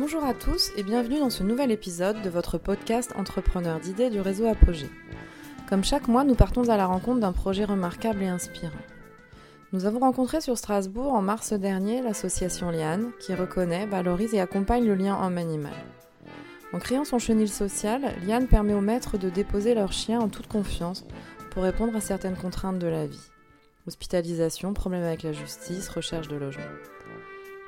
Bonjour 0.00 0.24
à 0.24 0.32
tous 0.32 0.72
et 0.78 0.82
bienvenue 0.82 1.18
dans 1.18 1.28
ce 1.28 1.42
nouvel 1.42 1.70
épisode 1.70 2.22
de 2.22 2.30
votre 2.30 2.56
podcast 2.56 3.12
Entrepreneur 3.16 3.78
d'idées 3.80 4.08
du 4.08 4.22
réseau 4.22 4.46
Apogée. 4.46 4.88
Comme 5.68 5.84
chaque 5.84 6.08
mois, 6.08 6.24
nous 6.24 6.34
partons 6.34 6.70
à 6.70 6.78
la 6.78 6.86
rencontre 6.86 7.20
d'un 7.20 7.34
projet 7.34 7.66
remarquable 7.66 8.22
et 8.22 8.26
inspirant. 8.28 8.72
Nous 9.74 9.84
avons 9.84 9.98
rencontré 9.98 10.40
sur 10.40 10.56
Strasbourg 10.56 11.12
en 11.12 11.20
mars 11.20 11.52
dernier 11.52 12.00
l'association 12.00 12.70
Liane 12.70 13.10
qui 13.20 13.34
reconnaît, 13.34 13.84
valorise 13.84 14.32
et 14.32 14.40
accompagne 14.40 14.86
le 14.86 14.94
lien 14.94 15.22
homme-animal. 15.22 15.74
En 16.72 16.78
créant 16.78 17.04
son 17.04 17.18
chenil 17.18 17.50
social, 17.50 18.14
Liane 18.26 18.46
permet 18.46 18.72
aux 18.72 18.80
maîtres 18.80 19.18
de 19.18 19.28
déposer 19.28 19.74
leurs 19.74 19.92
chiens 19.92 20.20
en 20.20 20.30
toute 20.30 20.46
confiance 20.46 21.04
pour 21.50 21.62
répondre 21.62 21.94
à 21.94 22.00
certaines 22.00 22.36
contraintes 22.36 22.78
de 22.78 22.86
la 22.86 23.06
vie. 23.06 23.28
Hospitalisation, 23.86 24.72
problèmes 24.72 25.04
avec 25.04 25.24
la 25.24 25.32
justice, 25.32 25.90
recherche 25.90 26.28
de 26.28 26.36
logement. 26.36 26.64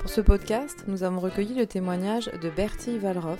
Pour 0.03 0.11
ce 0.11 0.19
podcast, 0.19 0.83
nous 0.87 1.03
avons 1.03 1.21
recueilli 1.21 1.53
le 1.53 1.65
témoignage 1.65 2.25
de 2.25 2.49
Bertie 2.49 2.97
Valroff, 2.97 3.39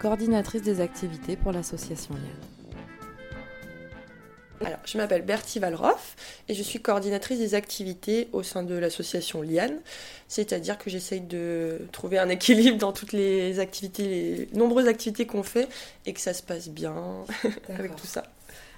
coordinatrice 0.00 0.62
des 0.62 0.80
activités 0.80 1.36
pour 1.36 1.52
l'association 1.52 2.14
Liane. 2.14 2.24
Alors, 4.64 4.80
je 4.86 4.96
m'appelle 4.96 5.20
Bertie 5.20 5.58
Valroff 5.58 6.16
et 6.48 6.54
je 6.54 6.62
suis 6.62 6.80
coordinatrice 6.80 7.38
des 7.38 7.54
activités 7.54 8.30
au 8.32 8.42
sein 8.42 8.62
de 8.62 8.74
l'association 8.74 9.42
Liane. 9.42 9.80
C'est-à-dire 10.28 10.78
que 10.78 10.88
j'essaye 10.88 11.20
de 11.20 11.86
trouver 11.92 12.18
un 12.18 12.30
équilibre 12.30 12.78
dans 12.78 12.92
toutes 12.92 13.12
les 13.12 13.60
activités, 13.60 14.08
les 14.08 14.48
nombreuses 14.58 14.88
activités 14.88 15.26
qu'on 15.26 15.42
fait 15.42 15.68
et 16.06 16.14
que 16.14 16.20
ça 16.20 16.32
se 16.32 16.42
passe 16.42 16.70
bien 16.70 16.94
avec 17.68 17.94
tout 17.96 18.06
ça. 18.06 18.22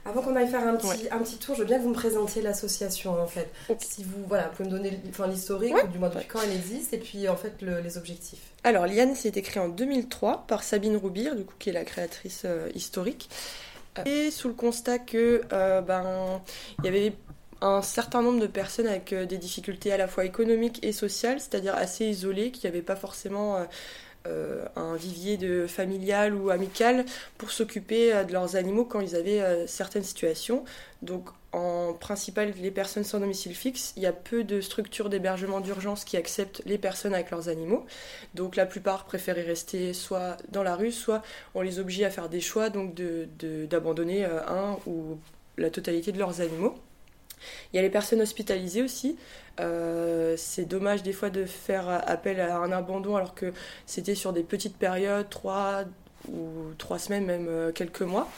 Avant 0.04 0.22
qu'on 0.22 0.34
aille 0.34 0.48
faire 0.48 0.66
un 0.66 0.76
petit, 0.76 1.08
un 1.10 1.18
petit 1.18 1.36
tour, 1.36 1.54
je 1.54 1.60
veux 1.60 1.66
bien 1.66 1.78
que 1.78 1.82
vous 1.82 1.90
me 1.90 1.94
présentiez 1.94 2.42
l'association 2.42 3.20
en 3.20 3.26
fait. 3.26 3.50
Si 3.78 4.02
vous 4.02 4.24
voilà, 4.26 4.44
pouvez 4.44 4.68
me 4.68 4.74
donner 4.74 5.00
l'historique, 5.28 5.74
du 5.92 5.98
moins 5.98 6.08
depuis 6.08 6.26
quand 6.26 6.40
elle 6.42 6.52
existe, 6.52 6.92
et 6.92 6.98
puis 6.98 7.28
en 7.28 7.36
fait 7.36 7.54
les 7.60 7.98
objectifs. 7.98 8.40
Alors 8.64 8.86
Liane, 8.86 9.14
été 9.24 9.42
créée 9.42 9.62
en 9.62 9.68
2003 9.68 10.44
par 10.46 10.62
Sabine 10.62 10.96
Roubir, 10.96 11.36
du 11.36 11.44
coup 11.44 11.54
qui 11.58 11.70
est 11.70 11.72
la 11.72 11.84
créatrice 11.84 12.42
euh, 12.44 12.68
historique, 12.74 13.28
et 14.06 14.30
sous 14.30 14.48
le 14.48 14.54
constat 14.54 14.98
que 14.98 15.42
euh, 15.52 15.80
ben 15.82 16.40
il 16.78 16.86
y 16.86 16.88
avait 16.88 17.12
un 17.60 17.82
certain 17.82 18.22
nombre 18.22 18.40
de 18.40 18.46
personnes 18.46 18.86
avec 18.86 19.12
euh, 19.12 19.26
des 19.26 19.36
difficultés 19.36 19.92
à 19.92 19.98
la 19.98 20.08
fois 20.08 20.24
économiques 20.24 20.78
et 20.82 20.92
sociales, 20.92 21.40
c'est-à-dire 21.40 21.74
assez 21.74 22.06
isolées, 22.06 22.52
qui 22.52 22.66
n'avaient 22.66 22.80
pas 22.80 22.96
forcément 22.96 23.66
euh, 24.26 24.66
un 24.76 24.96
vivier 24.96 25.38
de 25.38 25.66
familial 25.66 26.34
ou 26.34 26.50
amical 26.50 27.06
pour 27.38 27.50
s'occuper 27.50 28.12
euh, 28.12 28.22
de 28.22 28.34
leurs 28.34 28.54
animaux 28.54 28.84
quand 28.84 29.00
ils 29.00 29.16
avaient 29.16 29.40
euh, 29.40 29.66
certaines 29.66 30.02
situations. 30.02 30.62
Donc 31.00 31.30
en 31.52 31.94
principal 31.94 32.52
les 32.60 32.70
personnes 32.70 33.02
sans 33.02 33.20
domicile 33.20 33.54
fixe, 33.54 33.94
il 33.96 34.02
y 34.02 34.06
a 34.06 34.12
peu 34.12 34.44
de 34.44 34.60
structures 34.60 35.08
d'hébergement 35.08 35.60
d'urgence 35.60 36.04
qui 36.04 36.18
acceptent 36.18 36.60
les 36.66 36.76
personnes 36.76 37.14
avec 37.14 37.30
leurs 37.30 37.48
animaux. 37.48 37.86
Donc 38.34 38.56
la 38.56 38.66
plupart 38.66 39.06
préféraient 39.06 39.40
rester 39.40 39.94
soit 39.94 40.36
dans 40.50 40.62
la 40.62 40.76
rue, 40.76 40.92
soit 40.92 41.22
on 41.54 41.62
les 41.62 41.78
obligeait 41.78 42.04
à 42.04 42.10
faire 42.10 42.28
des 42.28 42.42
choix 42.42 42.68
donc 42.68 42.94
d'abandonner 43.70 44.26
un 44.26 44.76
ou 44.86 45.18
la 45.56 45.70
totalité 45.70 46.12
de 46.12 46.18
leurs 46.18 46.42
animaux. 46.42 46.74
Il 47.72 47.76
y 47.76 47.78
a 47.78 47.82
les 47.82 47.90
personnes 47.90 48.20
hospitalisées 48.20 48.82
aussi. 48.82 49.16
Euh, 49.60 50.34
c'est 50.36 50.64
dommage 50.64 51.02
des 51.02 51.12
fois 51.12 51.30
de 51.30 51.44
faire 51.44 51.88
appel 52.06 52.40
à 52.40 52.58
un 52.58 52.72
abandon 52.72 53.16
alors 53.16 53.34
que 53.34 53.52
c'était 53.86 54.14
sur 54.14 54.32
des 54.32 54.42
petites 54.42 54.76
périodes, 54.76 55.28
trois 55.28 55.84
ou 56.28 56.72
trois 56.78 56.98
semaines, 56.98 57.24
même 57.24 57.46
euh, 57.48 57.72
quelques 57.72 58.02
mois. 58.02 58.28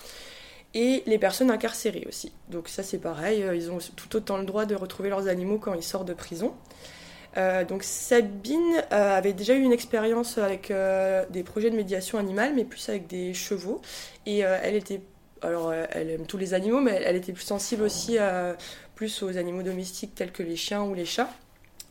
Et 0.74 1.02
les 1.06 1.18
personnes 1.18 1.50
incarcérées 1.50 2.06
aussi. 2.08 2.32
Donc 2.48 2.68
ça 2.68 2.82
c'est 2.82 2.98
pareil, 2.98 3.42
euh, 3.42 3.54
ils 3.54 3.70
ont 3.70 3.78
tout 3.96 4.16
autant 4.16 4.38
le 4.38 4.44
droit 4.44 4.64
de 4.64 4.74
retrouver 4.74 5.10
leurs 5.10 5.28
animaux 5.28 5.58
quand 5.58 5.74
ils 5.74 5.82
sortent 5.82 6.08
de 6.08 6.14
prison. 6.14 6.54
donc 7.68 7.82
Sabine 7.82 8.84
avait 8.90 9.32
déjà 9.32 9.54
eu 9.54 9.62
une 9.62 9.72
expérience 9.72 10.38
avec 10.38 10.72
des 11.30 11.42
projets 11.42 11.70
de 11.70 11.76
médiation 11.76 12.18
animale, 12.18 12.52
mais 12.54 12.64
plus 12.64 12.88
avec 12.88 13.06
des 13.06 13.32
chevaux. 13.32 13.80
Et 14.26 14.40
elle 14.40 14.74
était 14.74 15.00
alors 15.40 15.72
elle 15.72 16.10
aime 16.10 16.26
tous 16.26 16.38
les 16.38 16.54
animaux, 16.54 16.80
mais 16.80 17.00
elle 17.04 17.16
était 17.16 17.32
plus 17.32 17.44
sensible 17.44 17.82
aussi 17.82 18.18
plus 18.94 19.22
aux 19.22 19.36
animaux 19.36 19.62
domestiques 19.62 20.14
tels 20.14 20.32
que 20.32 20.42
les 20.42 20.56
chiens 20.56 20.82
ou 20.82 20.94
les 20.94 21.04
chats. 21.04 21.30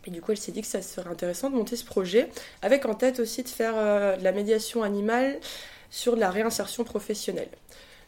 Et 0.07 0.11
du 0.11 0.21
coup, 0.21 0.31
elle 0.31 0.37
s'est 0.37 0.51
dit 0.51 0.61
que 0.61 0.67
ça 0.67 0.81
serait 0.81 1.09
intéressant 1.09 1.49
de 1.49 1.55
monter 1.55 1.75
ce 1.75 1.85
projet, 1.85 2.29
avec 2.61 2.85
en 2.85 2.95
tête 2.95 3.19
aussi 3.19 3.43
de 3.43 3.49
faire 3.49 3.73
euh, 3.75 4.15
de 4.17 4.23
la 4.23 4.31
médiation 4.31 4.83
animale 4.83 5.39
sur 5.89 6.15
de 6.15 6.19
la 6.19 6.31
réinsertion 6.31 6.83
professionnelle. 6.83 7.49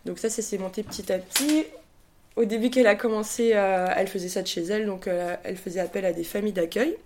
Donc 0.06 0.20
ça, 0.20 0.30
ça 0.30 0.42
s'est 0.42 0.58
monté 0.58 0.84
petit 0.84 1.12
à 1.12 1.20
petit. 1.20 1.66
Au 2.36 2.46
début 2.46 2.72
qu'elle 2.72 2.88
a 2.88 2.96
commencé, 2.96 3.52
euh, 3.54 3.88
elle 3.96 4.08
faisait 4.08 4.30
ça 4.30 4.42
de 4.42 4.48
chez 4.48 4.64
elle, 4.64 4.88
donc 4.88 5.08
euh, 5.08 5.36
elle 5.44 5.58
faisait 5.58 5.80
appel 5.80 6.04
à 6.06 6.14
des 6.14 6.24
familles 6.24 6.54
d'accueil. 6.54 6.98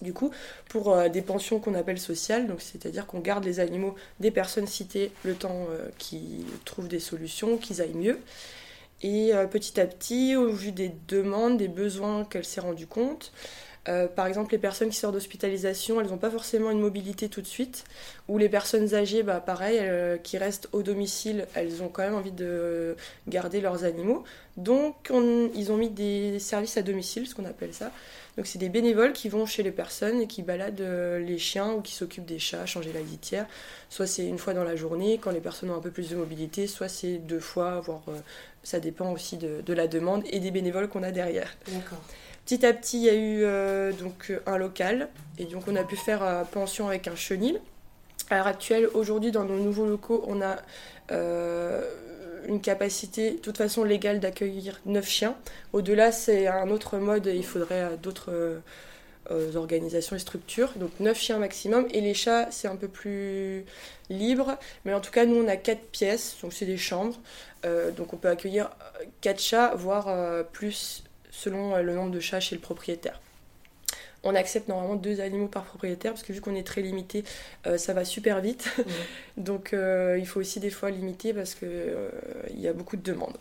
Du 0.00 0.12
coup, 0.12 0.32
pour 0.68 0.94
des 1.08 1.22
pensions 1.22 1.60
qu'on 1.60 1.74
appelle 1.74 2.00
sociales, 2.00 2.46
donc 2.46 2.60
c'est-à-dire 2.60 3.06
qu'on 3.06 3.20
garde 3.20 3.44
les 3.44 3.60
animaux 3.60 3.94
des 4.20 4.30
personnes 4.30 4.66
citées 4.66 5.12
le 5.22 5.34
temps 5.34 5.68
qu'ils 5.98 6.44
trouvent 6.64 6.88
des 6.88 6.98
solutions, 6.98 7.56
qu'ils 7.56 7.80
aillent 7.80 7.94
mieux. 7.94 8.18
Et 9.04 9.34
euh, 9.34 9.46
petit 9.46 9.78
à 9.78 9.86
petit, 9.86 10.34
au 10.34 10.48
vu 10.48 10.72
des 10.72 10.90
demandes, 11.08 11.58
des 11.58 11.68
besoins 11.68 12.24
qu'elle 12.24 12.46
s'est 12.46 12.62
rendue 12.62 12.86
compte, 12.86 13.32
euh, 13.86 14.08
par 14.08 14.26
exemple, 14.26 14.52
les 14.52 14.58
personnes 14.58 14.88
qui 14.88 14.96
sortent 14.96 15.12
d'hospitalisation, 15.12 16.00
elles 16.00 16.06
n'ont 16.06 16.16
pas 16.16 16.30
forcément 16.30 16.70
une 16.70 16.80
mobilité 16.80 17.28
tout 17.28 17.42
de 17.42 17.46
suite. 17.46 17.84
Ou 18.28 18.38
les 18.38 18.48
personnes 18.48 18.94
âgées, 18.94 19.22
bah, 19.22 19.40
pareil, 19.40 19.76
euh, 19.78 20.16
qui 20.16 20.38
restent 20.38 20.70
au 20.72 20.82
domicile, 20.82 21.46
elles 21.52 21.82
ont 21.82 21.88
quand 21.88 22.02
même 22.02 22.14
envie 22.14 22.32
de 22.32 22.96
garder 23.28 23.60
leurs 23.60 23.84
animaux. 23.84 24.24
Donc, 24.56 25.12
ils 25.54 25.70
ont 25.70 25.76
mis 25.76 25.90
des 25.90 26.38
services 26.38 26.78
à 26.78 26.82
domicile, 26.82 27.26
ce 27.26 27.34
qu'on 27.34 27.44
appelle 27.44 27.74
ça. 27.74 27.90
Donc, 28.38 28.46
c'est 28.46 28.58
des 28.58 28.70
bénévoles 28.70 29.12
qui 29.12 29.28
vont 29.28 29.44
chez 29.44 29.62
les 29.62 29.70
personnes 29.70 30.22
et 30.22 30.26
qui 30.26 30.42
baladent 30.42 30.80
les 30.80 31.38
chiens 31.38 31.72
ou 31.72 31.82
qui 31.82 31.92
s'occupent 31.92 32.24
des 32.24 32.38
chats, 32.38 32.64
changer 32.64 32.92
la 32.92 33.00
litière. 33.00 33.46
Soit 33.90 34.06
c'est 34.06 34.26
une 34.26 34.38
fois 34.38 34.54
dans 34.54 34.64
la 34.64 34.76
journée, 34.76 35.18
quand 35.20 35.30
les 35.30 35.40
personnes 35.40 35.70
ont 35.70 35.76
un 35.76 35.80
peu 35.80 35.90
plus 35.90 36.08
de 36.08 36.16
mobilité, 36.16 36.66
soit 36.68 36.88
c'est 36.88 37.18
deux 37.18 37.40
fois, 37.40 37.80
voire 37.80 38.02
ça 38.64 38.80
dépend 38.80 39.12
aussi 39.12 39.36
de, 39.36 39.72
la 39.72 39.86
demande 39.86 40.24
et 40.30 40.40
des 40.40 40.50
bénévoles 40.50 40.88
qu'on 40.88 41.02
a 41.02 41.12
derrière. 41.12 41.56
Petit 42.44 42.66
à 42.66 42.72
petit, 42.72 42.98
il 42.98 43.04
y 43.04 43.08
a 43.08 43.14
eu 43.14 43.44
euh, 43.44 43.92
donc 43.92 44.32
un 44.46 44.58
local 44.58 45.08
et 45.38 45.44
donc 45.44 45.64
on 45.68 45.76
a 45.76 45.84
pu 45.84 45.96
faire 45.96 46.22
euh, 46.22 46.44
pension 46.44 46.88
avec 46.88 47.06
un 47.08 47.14
chenil. 47.14 47.60
À 48.30 48.36
l'heure 48.36 48.46
actuelle, 48.46 48.88
aujourd'hui, 48.94 49.30
dans 49.30 49.44
nos 49.44 49.58
nouveaux 49.58 49.86
locaux, 49.86 50.24
on 50.26 50.42
a 50.42 50.56
euh, 51.12 51.82
une 52.48 52.60
capacité, 52.60 53.32
de 53.32 53.36
toute 53.36 53.56
façon 53.56 53.84
légale, 53.84 54.20
d'accueillir 54.20 54.80
9 54.86 55.06
chiens. 55.06 55.36
Au-delà, 55.72 56.10
c'est 56.10 56.46
un 56.46 56.70
autre 56.70 56.98
mode, 56.98 57.30
il 57.32 57.44
faudrait 57.44 57.96
d'autres 58.02 58.60
organisations 59.30 60.16
et 60.16 60.18
structures. 60.18 60.72
Donc 60.76 60.90
9 61.00 61.18
chiens 61.18 61.38
maximum. 61.38 61.86
Et 61.92 62.00
les 62.00 62.14
chats, 62.14 62.48
c'est 62.50 62.68
un 62.68 62.76
peu 62.76 62.88
plus 62.88 63.64
libre. 64.10 64.56
Mais 64.84 64.94
en 64.94 65.00
tout 65.00 65.10
cas, 65.10 65.26
nous, 65.26 65.36
on 65.36 65.48
a 65.48 65.56
4 65.56 65.80
pièces, 65.80 66.36
donc 66.42 66.52
c'est 66.52 66.66
des 66.66 66.76
chambres. 66.76 67.16
Euh, 67.64 67.90
donc 67.90 68.12
on 68.12 68.16
peut 68.16 68.28
accueillir 68.28 68.70
4 69.20 69.40
chats, 69.40 69.74
voire 69.74 70.08
euh, 70.08 70.42
plus 70.42 71.04
selon 71.30 71.74
euh, 71.74 71.82
le 71.82 71.94
nombre 71.94 72.10
de 72.10 72.20
chats 72.20 72.40
chez 72.40 72.54
le 72.54 72.60
propriétaire. 72.60 73.20
On 74.22 74.34
accepte 74.34 74.68
normalement 74.68 74.94
deux 74.94 75.20
animaux 75.20 75.48
par 75.48 75.64
propriétaire 75.64 76.12
parce 76.12 76.22
que 76.22 76.32
vu 76.32 76.40
qu'on 76.40 76.54
est 76.54 76.66
très 76.66 76.80
limité, 76.80 77.24
ça 77.76 77.92
va 77.92 78.06
super 78.06 78.40
vite. 78.40 78.74
donc 79.36 79.74
il 79.74 80.26
faut 80.26 80.40
aussi 80.40 80.60
des 80.60 80.70
fois 80.70 80.90
limiter 80.90 81.34
parce 81.34 81.54
qu'il 81.54 81.68
il 82.48 82.58
y 82.58 82.66
a 82.66 82.72
beaucoup 82.72 82.96
de 82.96 83.02
demandes. 83.02 83.36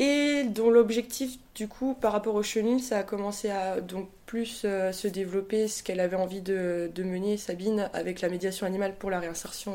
Et 0.00 0.44
dont 0.44 0.70
l'objectif, 0.70 1.38
du 1.56 1.66
coup, 1.66 1.94
par 1.94 2.12
rapport 2.12 2.36
au 2.36 2.42
chenil, 2.44 2.80
ça 2.80 2.98
a 2.98 3.02
commencé 3.02 3.50
à 3.50 3.80
donc 3.80 4.08
plus 4.26 4.64
se 4.92 5.08
développer 5.08 5.66
ce 5.66 5.82
qu'elle 5.82 5.98
avait 5.98 6.16
envie 6.16 6.40
de, 6.40 6.88
de, 6.94 7.02
mener, 7.02 7.36
Sabine, 7.36 7.90
avec 7.92 8.20
la 8.20 8.28
médiation 8.28 8.64
animale 8.64 8.94
pour 8.94 9.10
la 9.10 9.18
réinsertion 9.18 9.74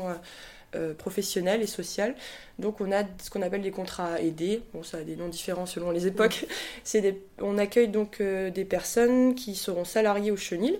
euh, 0.74 0.94
professionnelle 0.94 1.62
et 1.62 1.68
sociale. 1.68 2.16
Donc 2.58 2.80
on 2.80 2.90
a 2.90 3.04
ce 3.22 3.30
qu'on 3.30 3.42
appelle 3.42 3.62
des 3.62 3.70
contrats 3.70 4.20
aidés. 4.20 4.62
Bon, 4.72 4.82
ça 4.82 4.98
a 4.98 5.02
des 5.02 5.14
noms 5.14 5.28
différents 5.28 5.66
selon 5.66 5.90
les 5.90 6.06
époques. 6.06 6.46
C'est. 6.84 7.16
On 7.40 7.58
accueille 7.58 7.88
donc 7.88 8.20
euh, 8.20 8.50
des 8.50 8.64
personnes 8.64 9.36
qui 9.36 9.54
seront 9.54 9.84
salariées 9.84 10.32
au 10.32 10.36
chenil. 10.36 10.78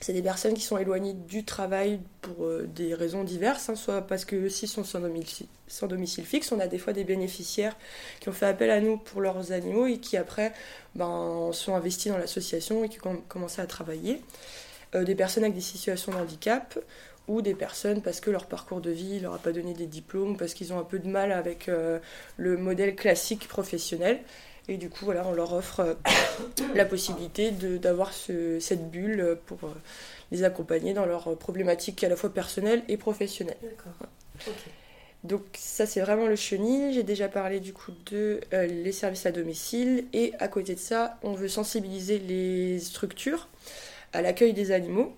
C'est 0.00 0.12
des 0.12 0.22
personnes 0.22 0.54
qui 0.54 0.60
sont 0.60 0.76
éloignées 0.76 1.14
du 1.14 1.44
travail 1.44 2.00
pour 2.20 2.44
euh, 2.44 2.68
des 2.74 2.94
raisons 2.94 3.24
diverses, 3.24 3.70
hein, 3.70 3.76
soit 3.76 4.02
parce 4.02 4.24
que 4.24 4.48
s'ils 4.48 4.68
sont 4.68 4.84
sans 4.84 5.00
domicile, 5.00 6.24
fixe, 6.24 6.52
on 6.52 6.60
a 6.60 6.66
des 6.68 6.78
fois 6.78 6.92
des 6.92 7.04
bénéficiaires 7.04 7.74
qui 8.20 8.28
ont 8.28 8.32
fait 8.32 8.46
appel 8.46 8.70
à 8.70 8.80
nous 8.80 8.98
pour 8.98 9.20
leurs 9.20 9.52
animaux 9.52 9.86
et 9.86 9.98
qui 9.98 10.16
après 10.16 10.52
ben, 10.94 11.50
sont 11.52 11.74
investis 11.74 12.12
dans 12.12 12.18
l'association 12.18 12.84
et 12.84 12.88
qui 12.88 12.98
ont 13.06 13.22
commencé 13.28 13.60
à 13.62 13.66
travailler. 13.66 14.20
des 14.92 15.14
personnes 15.14 15.44
avec 15.44 15.54
des 15.54 15.62
situations 15.62 16.12
de 16.12 16.18
handicap 16.18 16.78
ou 17.28 17.42
des 17.42 17.54
personnes 17.54 18.02
parce 18.02 18.20
que 18.20 18.30
leur 18.30 18.46
parcours 18.46 18.80
de 18.80 18.90
vie 18.90 19.20
leur 19.20 19.34
a 19.34 19.38
pas 19.38 19.52
donné 19.52 19.74
des 19.74 19.86
diplômes, 19.86 20.36
parce 20.36 20.54
qu'ils 20.54 20.72
ont 20.72 20.78
un 20.78 20.84
peu 20.84 20.98
de 20.98 21.08
mal 21.08 21.32
avec 21.32 21.68
euh, 21.68 21.98
le 22.36 22.56
modèle 22.56 22.94
classique 22.94 23.48
professionnel. 23.48 24.20
Et 24.68 24.78
du 24.78 24.90
coup, 24.90 25.04
voilà, 25.04 25.24
on 25.26 25.32
leur 25.32 25.52
offre 25.52 25.80
euh, 25.80 25.94
la 26.74 26.84
possibilité 26.84 27.50
d'avoir 27.50 28.12
cette 28.12 28.90
bulle 28.90 29.38
pour 29.46 29.58
euh, 29.64 29.72
les 30.32 30.42
accompagner 30.44 30.92
dans 30.92 31.06
leurs 31.06 31.36
problématiques 31.36 32.02
à 32.02 32.08
la 32.08 32.16
fois 32.16 32.32
personnelles 32.32 32.82
et 32.88 32.96
professionnelles. 32.96 33.56
D'accord. 33.62 34.08
Donc 35.24 35.42
ça 35.54 35.86
c'est 35.86 36.00
vraiment 36.00 36.26
le 36.26 36.36
chenil. 36.36 36.92
J'ai 36.92 37.02
déjà 37.02 37.28
parlé 37.28 37.58
du 37.58 37.72
coup 37.72 37.90
de 38.10 38.40
les 38.52 38.92
services 38.92 39.26
à 39.26 39.32
domicile 39.32 40.04
et 40.12 40.32
à 40.38 40.46
côté 40.46 40.74
de 40.74 40.80
ça, 40.80 41.18
on 41.22 41.32
veut 41.32 41.48
sensibiliser 41.48 42.18
les 42.18 42.78
structures 42.78 43.48
à 44.12 44.22
l'accueil 44.22 44.52
des 44.52 44.70
animaux. 44.70 45.16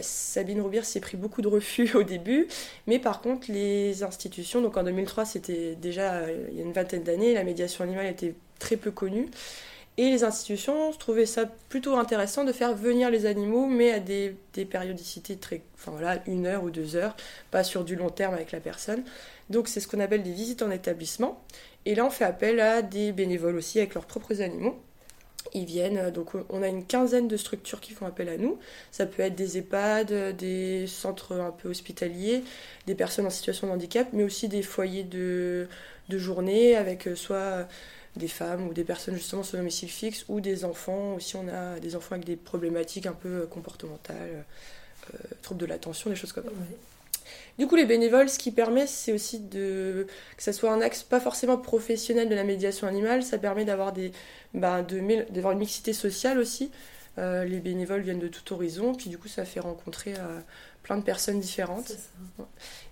Sabine 0.00 0.60
Roubière 0.60 0.84
s'est 0.84 0.98
pris 0.98 1.16
beaucoup 1.16 1.42
de 1.42 1.48
refus 1.48 1.90
au 1.94 2.02
début, 2.02 2.48
mais 2.88 2.98
par 2.98 3.20
contre 3.20 3.52
les 3.52 4.02
institutions, 4.02 4.62
donc 4.62 4.76
en 4.76 4.82
2003 4.82 5.24
c'était 5.24 5.76
déjà 5.76 6.24
il 6.50 6.56
y 6.56 6.60
a 6.60 6.64
une 6.64 6.72
vingtaine 6.72 7.04
d'années, 7.04 7.34
la 7.34 7.44
médiation 7.44 7.84
animale 7.84 8.06
était 8.06 8.34
très 8.60 8.76
peu 8.76 8.92
connue. 8.92 9.28
Et 9.96 10.10
les 10.10 10.24
institutions 10.24 10.92
trouvaient 10.92 11.26
ça 11.26 11.46
plutôt 11.68 11.96
intéressant 11.96 12.44
de 12.44 12.52
faire 12.52 12.74
venir 12.74 13.10
les 13.10 13.26
animaux, 13.26 13.66
mais 13.66 13.90
à 13.90 13.98
des, 13.98 14.34
périodicités 14.70 15.36
très. 15.36 15.62
Enfin 15.74 15.90
voilà, 15.90 16.22
une 16.26 16.46
heure 16.46 16.64
ou 16.64 16.70
deux 16.70 16.96
heures, 16.96 17.16
pas 17.50 17.64
sur 17.64 17.84
du 17.84 17.96
long 17.96 18.08
terme 18.08 18.34
avec 18.34 18.52
la 18.52 18.60
personne. 18.60 19.02
Donc 19.50 19.68
c'est 19.68 19.80
ce 19.80 19.88
qu'on 19.88 20.00
appelle 20.00 20.22
des 20.22 20.32
visites 20.32 20.62
en 20.62 20.70
établissement. 20.70 21.42
Et 21.84 21.94
là, 21.94 22.06
on 22.06 22.10
fait 22.10 22.24
appel 22.24 22.60
à 22.60 22.82
des 22.82 23.12
bénévoles 23.12 23.56
aussi 23.56 23.78
avec 23.78 23.94
leurs 23.94 24.06
propres 24.06 24.40
animaux. 24.40 24.78
Ils 25.52 25.64
viennent, 25.64 26.10
donc 26.10 26.30
on 26.48 26.62
a 26.62 26.68
une 26.68 26.84
quinzaine 26.86 27.26
de 27.26 27.36
structures 27.36 27.80
qui 27.80 27.92
font 27.92 28.06
appel 28.06 28.28
à 28.28 28.36
nous. 28.36 28.58
Ça 28.92 29.06
peut 29.06 29.22
être 29.22 29.34
des 29.34 29.58
EHPAD, 29.58 30.36
des 30.36 30.86
centres 30.86 31.38
un 31.40 31.50
peu 31.50 31.68
hospitaliers, 31.68 32.44
des 32.86 32.94
personnes 32.94 33.26
en 33.26 33.30
situation 33.30 33.66
de 33.66 33.72
handicap, 33.72 34.08
mais 34.12 34.22
aussi 34.22 34.48
des 34.48 34.62
foyers 34.62 35.02
de, 35.02 35.66
de 36.08 36.18
journée 36.18 36.76
avec 36.76 37.08
euh, 37.08 37.16
soit 37.16 37.66
des 38.16 38.28
femmes 38.28 38.66
ou 38.66 38.74
des 38.74 38.84
personnes 38.84 39.14
justement 39.14 39.42
sur 39.42 39.58
domicile 39.58 39.88
fixe 39.88 40.24
ou 40.28 40.40
des 40.40 40.64
enfants. 40.64 41.14
Aussi, 41.14 41.36
on 41.36 41.48
a 41.48 41.78
des 41.78 41.96
enfants 41.96 42.14
avec 42.14 42.26
des 42.26 42.36
problématiques 42.36 43.06
un 43.06 43.12
peu 43.12 43.28
euh, 43.28 43.46
comportementales, 43.46 44.44
euh, 45.14 45.18
troubles 45.42 45.60
de 45.60 45.66
l'attention, 45.66 46.10
des 46.10 46.16
choses 46.16 46.32
comme 46.32 46.44
ça. 46.44 46.50
Du 47.58 47.66
coup, 47.66 47.76
les 47.76 47.86
bénévoles, 47.86 48.28
ce 48.28 48.38
qui 48.38 48.50
permet, 48.50 48.86
c'est 48.86 49.12
aussi 49.12 49.38
de, 49.38 50.06
que 50.36 50.42
ça 50.42 50.52
soit 50.52 50.72
un 50.72 50.80
axe 50.80 51.02
pas 51.02 51.20
forcément 51.20 51.58
professionnel 51.58 52.28
de 52.28 52.34
la 52.34 52.42
médiation 52.42 52.86
animale. 52.86 53.22
Ça 53.22 53.38
permet 53.38 53.64
d'avoir 53.64 53.92
des, 53.92 54.12
bah, 54.54 54.82
de, 54.82 55.30
d'avoir 55.30 55.52
une 55.52 55.58
mixité 55.60 55.92
sociale 55.92 56.38
aussi. 56.38 56.70
Euh, 57.18 57.44
les 57.44 57.60
bénévoles 57.60 58.00
viennent 58.00 58.20
de 58.20 58.28
tout 58.28 58.54
horizon, 58.54 58.94
puis 58.94 59.10
du 59.10 59.18
coup, 59.18 59.28
ça 59.28 59.44
fait 59.44 59.60
rencontrer 59.60 60.14
plein 60.82 60.96
de 60.96 61.02
personnes 61.02 61.38
différentes. 61.38 61.92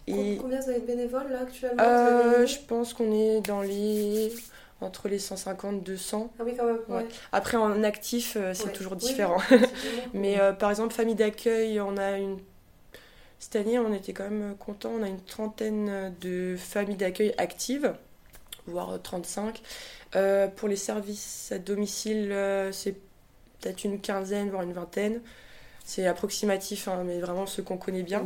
Et, 0.07 0.37
Combien 0.37 0.61
vous 0.61 0.71
avez 0.71 0.81
de 0.81 0.87
bénévoles 0.87 1.31
là 1.31 1.41
actuellement 1.41 2.47
Je 2.47 2.59
pense 2.67 2.93
qu'on 2.93 3.13
est 3.13 3.41
dans 3.41 3.63
les 3.63 4.33
entre 4.81 5.09
les 5.09 5.19
150 5.19 5.83
200. 5.83 6.33
Ah 6.39 6.43
oui, 6.45 6.53
quand 6.57 6.67
même. 6.67 7.07
Après, 7.33 7.57
en 7.57 7.83
actif, 7.83 8.37
euh, 8.37 8.55
c'est 8.55 8.73
toujours 8.73 8.97
différent. 8.97 9.41
Mais 10.15 10.41
euh, 10.41 10.53
par 10.53 10.71
exemple, 10.71 10.95
famille 10.95 11.15
d'accueil, 11.15 11.81
on 11.81 11.97
a 11.97 12.19
une. 12.19 12.39
Cette 13.41 13.57
année, 13.57 13.79
on 13.79 13.93
était 13.93 14.13
quand 14.13 14.25
même 14.25 14.57
content. 14.57 14.91
On 14.91 15.03
a 15.03 15.09
une 15.09 15.23
trentaine 15.23 16.15
de 16.21 16.57
familles 16.57 16.97
d'accueil 16.97 17.35
actives, 17.39 17.95
voire 18.67 19.01
35. 19.01 19.63
Euh, 20.17 20.49
pour 20.49 20.69
les 20.69 20.77
services 20.77 21.53
à 21.53 21.59
domicile, 21.59 22.35
c'est 22.73 22.97
peut-être 23.61 23.85
une 23.85 24.01
quinzaine, 24.01 24.51
voire 24.51 24.63
une 24.63 24.73
vingtaine. 24.73 25.21
C'est 25.85 26.07
approximatif, 26.07 26.89
hein, 26.89 27.03
mais 27.07 27.21
vraiment 27.21 27.47
ceux 27.47 27.63
qu'on 27.63 27.79
connaît 27.79 28.03
bien. 28.03 28.23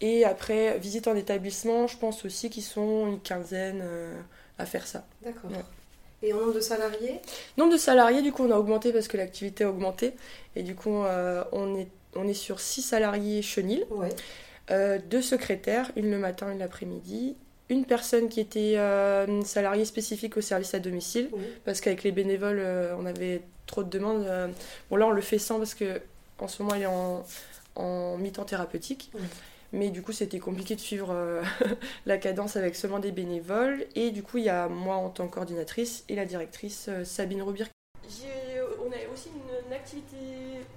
Et 0.00 0.24
après, 0.24 0.76
visite 0.78 1.06
en 1.06 1.14
établissement, 1.14 1.86
je 1.86 1.96
pense 1.96 2.24
aussi 2.24 2.50
qu'ils 2.50 2.64
sont 2.64 3.06
une 3.06 3.20
quinzaine 3.20 3.84
à 4.58 4.66
faire 4.66 4.88
ça. 4.88 5.06
D'accord. 5.22 5.50
Et 6.22 6.32
en 6.32 6.38
nombre 6.38 6.54
de 6.54 6.60
salariés 6.60 7.20
Nombre 7.56 7.72
de 7.72 7.78
salariés, 7.78 8.22
du 8.22 8.32
coup, 8.32 8.44
on 8.44 8.50
a 8.50 8.56
augmenté 8.56 8.92
parce 8.92 9.08
que 9.08 9.16
l'activité 9.16 9.64
a 9.64 9.70
augmenté. 9.70 10.14
Et 10.56 10.62
du 10.62 10.74
coup, 10.74 11.04
euh, 11.04 11.44
on, 11.52 11.76
est, 11.76 11.88
on 12.16 12.26
est 12.26 12.34
sur 12.34 12.60
6 12.60 12.82
salariés 12.82 13.42
chenilles, 13.42 13.84
ouais. 13.90 14.08
Euh, 14.70 14.98
deux 15.08 15.22
secrétaires, 15.22 15.90
une 15.96 16.10
le 16.10 16.18
matin, 16.18 16.50
une 16.52 16.58
l'après-midi. 16.58 17.36
Une 17.70 17.84
personne 17.84 18.28
qui 18.28 18.40
était 18.40 18.74
euh, 18.76 19.42
salariée 19.42 19.84
spécifique 19.84 20.36
au 20.36 20.40
service 20.40 20.74
à 20.74 20.78
domicile, 20.78 21.30
parce 21.64 21.80
qu'avec 21.80 22.02
les 22.02 22.12
bénévoles, 22.12 22.62
on 22.98 23.04
avait 23.06 23.42
trop 23.66 23.82
de 23.82 23.90
demandes. 23.90 24.26
bon, 24.90 24.96
là, 24.96 25.06
on 25.06 25.10
le 25.10 25.20
fait 25.20 25.38
sans 25.38 25.58
parce 25.58 25.74
que 25.74 26.00
en 26.38 26.48
ce 26.48 26.62
moment, 26.62 26.74
elle 26.74 26.82
est 26.82 26.86
en, 26.86 27.24
en 27.76 28.16
mi-temps 28.16 28.44
thérapeutique. 28.44 29.10
Mais 29.72 29.90
du 29.90 30.02
coup, 30.02 30.12
c'était 30.12 30.38
compliqué 30.38 30.74
de 30.76 30.80
suivre 30.80 31.10
euh, 31.10 31.42
la 32.06 32.16
cadence 32.16 32.56
avec 32.56 32.74
seulement 32.74 33.00
des 33.00 33.12
bénévoles. 33.12 33.86
Et 33.94 34.10
du 34.10 34.22
coup, 34.22 34.38
il 34.38 34.44
y 34.44 34.48
a 34.48 34.68
moi 34.68 34.96
en 34.96 35.10
tant 35.10 35.28
que 35.28 35.34
coordinatrice 35.34 36.04
et 36.08 36.14
la 36.14 36.24
directrice 36.24 36.86
euh, 36.88 37.04
Sabine 37.04 37.42
Roubir. 37.42 37.68
On 38.80 38.90
a 38.90 39.12
aussi 39.12 39.28
une, 39.28 39.72
activité 39.74 40.16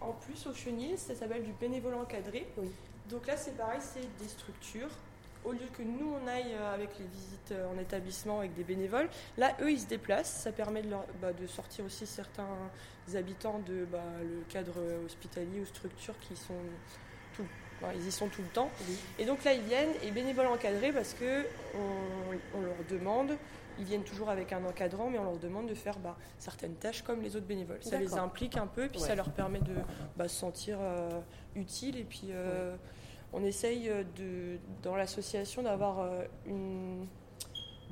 en 0.02 0.12
plus 0.12 0.46
au 0.48 0.54
chenil, 0.54 0.98
ça 0.98 1.16
s'appelle 1.16 1.44
du 1.44 1.54
bénévolat 1.54 1.98
encadré. 1.98 2.46
Oui. 2.58 2.70
Donc 3.10 3.26
là, 3.26 3.38
c'est 3.38 3.56
pareil, 3.56 3.80
c'est 3.80 4.02
des 4.22 4.30
structures. 4.30 4.90
Au 5.46 5.54
lieu 5.54 5.68
que 5.76 5.82
nous, 5.82 6.14
on 6.22 6.28
aille 6.28 6.54
euh, 6.54 6.74
avec 6.76 6.90
les 7.00 7.06
visites 7.06 7.54
en 7.74 7.80
établissement 7.80 8.40
avec 8.40 8.54
des 8.54 8.66
bénévoles, 8.66 9.10
là, 9.38 9.56
eux, 9.62 9.72
ils 9.72 9.80
se 9.80 9.88
déplacent. 9.88 10.42
Ça 10.42 10.52
permet 10.52 10.82
de, 10.82 10.90
bah, 11.22 11.32
de 11.32 11.48
sortir 11.48 11.86
aussi 11.86 12.06
certains 12.06 12.70
habitants 13.16 13.62
de 13.66 13.86
bah, 13.86 14.04
le 14.22 14.44
cadre 14.50 14.74
hospitalier 15.06 15.62
ou 15.62 15.66
structures 15.66 16.20
qui 16.20 16.36
sont 16.36 16.54
tout 17.34 17.46
ils 17.96 18.08
y 18.08 18.12
sont 18.12 18.28
tout 18.28 18.42
le 18.42 18.48
temps. 18.48 18.70
Et 19.20 19.26
donc 19.26 19.44
là, 19.44 19.54
ils 19.54 19.62
viennent 19.62 19.94
et 20.04 20.12
bénévoles 20.12 20.48
encadrés 20.48 20.92
parce 20.92 21.14
que 21.14 21.46
on, 22.56 22.62
leur 22.62 22.76
demande, 22.90 23.38
ils 23.80 23.86
viennent 23.86 24.04
toujours 24.04 24.30
avec 24.30 24.54
un 24.54 24.64
encadrant, 24.66 25.10
mais 25.10 25.20
on 25.20 25.24
leur 25.24 25.38
demande 25.38 25.68
de 25.68 25.74
faire 25.74 25.98
bah, 26.00 26.18
certaines 26.38 26.76
tâches 26.76 27.02
comme 27.02 27.22
les 27.22 27.36
autres 27.36 27.48
bénévoles. 27.48 27.82
Ça 27.82 27.98
les 27.98 28.16
implique 28.16 28.58
un 28.58 28.68
peu, 28.68 28.88
puis 28.88 29.00
ça 29.00 29.16
leur 29.16 29.32
permet 29.32 29.60
de 29.60 29.76
bah, 30.18 30.28
se 30.28 30.36
sentir 30.36 30.78
euh, 30.80 31.20
utile. 31.56 31.98
Et 31.98 32.04
puis 32.04 32.28
euh, 32.32 32.76
on 33.34 33.44
essaye 33.44 33.90
de, 34.18 34.58
dans 34.84 34.96
l'association 34.96 35.64
d'avoir 35.64 36.00
euh, 36.00 36.24
une 36.46 37.08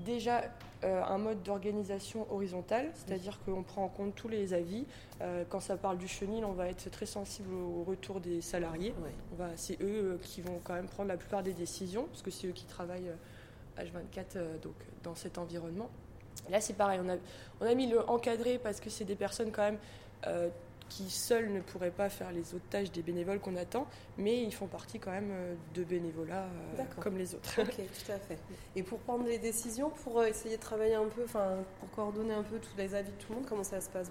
déjà 0.05 0.43
euh, 0.85 1.03
un 1.03 1.17
mode 1.17 1.43
d'organisation 1.43 2.25
horizontale, 2.31 2.89
c'est-à-dire 2.93 3.37
qu'on 3.43 3.63
prend 3.63 3.83
en 3.83 3.89
compte 3.89 4.15
tous 4.15 4.29
les 4.29 4.53
avis. 4.53 4.85
Euh, 5.19 5.43
quand 5.49 5.59
ça 5.59 5.75
parle 5.75 5.97
du 5.97 6.07
chenil, 6.07 6.45
on 6.45 6.53
va 6.53 6.69
être 6.69 6.89
très 6.89 7.05
sensible 7.05 7.53
au 7.53 7.83
retour 7.83 8.21
des 8.21 8.39
salariés. 8.39 8.93
c'est 9.57 9.81
eux 9.81 10.13
euh, 10.13 10.17
qui 10.21 10.41
vont 10.41 10.61
quand 10.63 10.75
même 10.75 10.87
prendre 10.87 11.09
la 11.09 11.17
plupart 11.17 11.43
des 11.43 11.51
décisions, 11.51 12.05
parce 12.05 12.21
que 12.21 12.31
c'est 12.31 12.47
eux 12.47 12.53
qui 12.53 12.65
travaillent 12.65 13.11
H24 13.77 14.61
donc, 14.61 14.75
dans 15.03 15.15
cet 15.15 15.37
environnement. 15.37 15.89
Là, 16.49 16.61
c'est 16.61 16.77
pareil, 16.77 17.01
on 17.03 17.09
a, 17.09 17.17
on 17.59 17.65
a 17.65 17.75
mis 17.75 17.87
le 17.87 18.09
encadré 18.09 18.57
parce 18.57 18.79
que 18.79 18.89
c'est 18.89 19.03
des 19.03 19.15
personnes 19.15 19.51
quand 19.51 19.63
même 19.63 19.79
qui 20.89 21.09
seuls 21.09 21.51
ne 21.51 21.61
pourraient 21.61 21.91
pas 21.91 22.09
faire 22.09 22.31
les 22.31 22.53
autres 22.53 22.67
tâches 22.69 22.91
des 22.91 23.01
bénévoles 23.01 23.39
qu'on 23.39 23.55
attend, 23.55 23.87
mais 24.17 24.41
ils 24.41 24.53
font 24.53 24.67
partie 24.67 24.99
quand 24.99 25.11
même 25.11 25.29
euh, 25.31 25.55
de 25.73 25.83
bénévolat 25.83 26.45
euh, 26.79 26.83
comme 26.99 27.17
les 27.17 27.35
autres. 27.35 27.61
Ok, 27.61 27.75
tout 27.75 28.11
à 28.11 28.19
fait. 28.19 28.37
Et 28.75 28.83
pour 28.83 28.99
prendre 28.99 29.25
les 29.25 29.37
décisions, 29.37 29.89
pour 29.89 30.19
euh, 30.19 30.25
essayer 30.25 30.57
de 30.57 30.61
travailler 30.61 30.95
un 30.95 31.07
peu, 31.07 31.23
enfin, 31.23 31.57
pour 31.79 31.89
coordonner 31.91 32.33
un 32.33 32.43
peu 32.43 32.57
tous 32.59 32.75
les 32.77 32.95
avis 32.95 33.11
de 33.11 33.17
tout 33.17 33.27
le 33.29 33.35
monde, 33.35 33.45
comment 33.47 33.63
ça 33.63 33.79
se 33.79 33.89
passe 33.89 34.09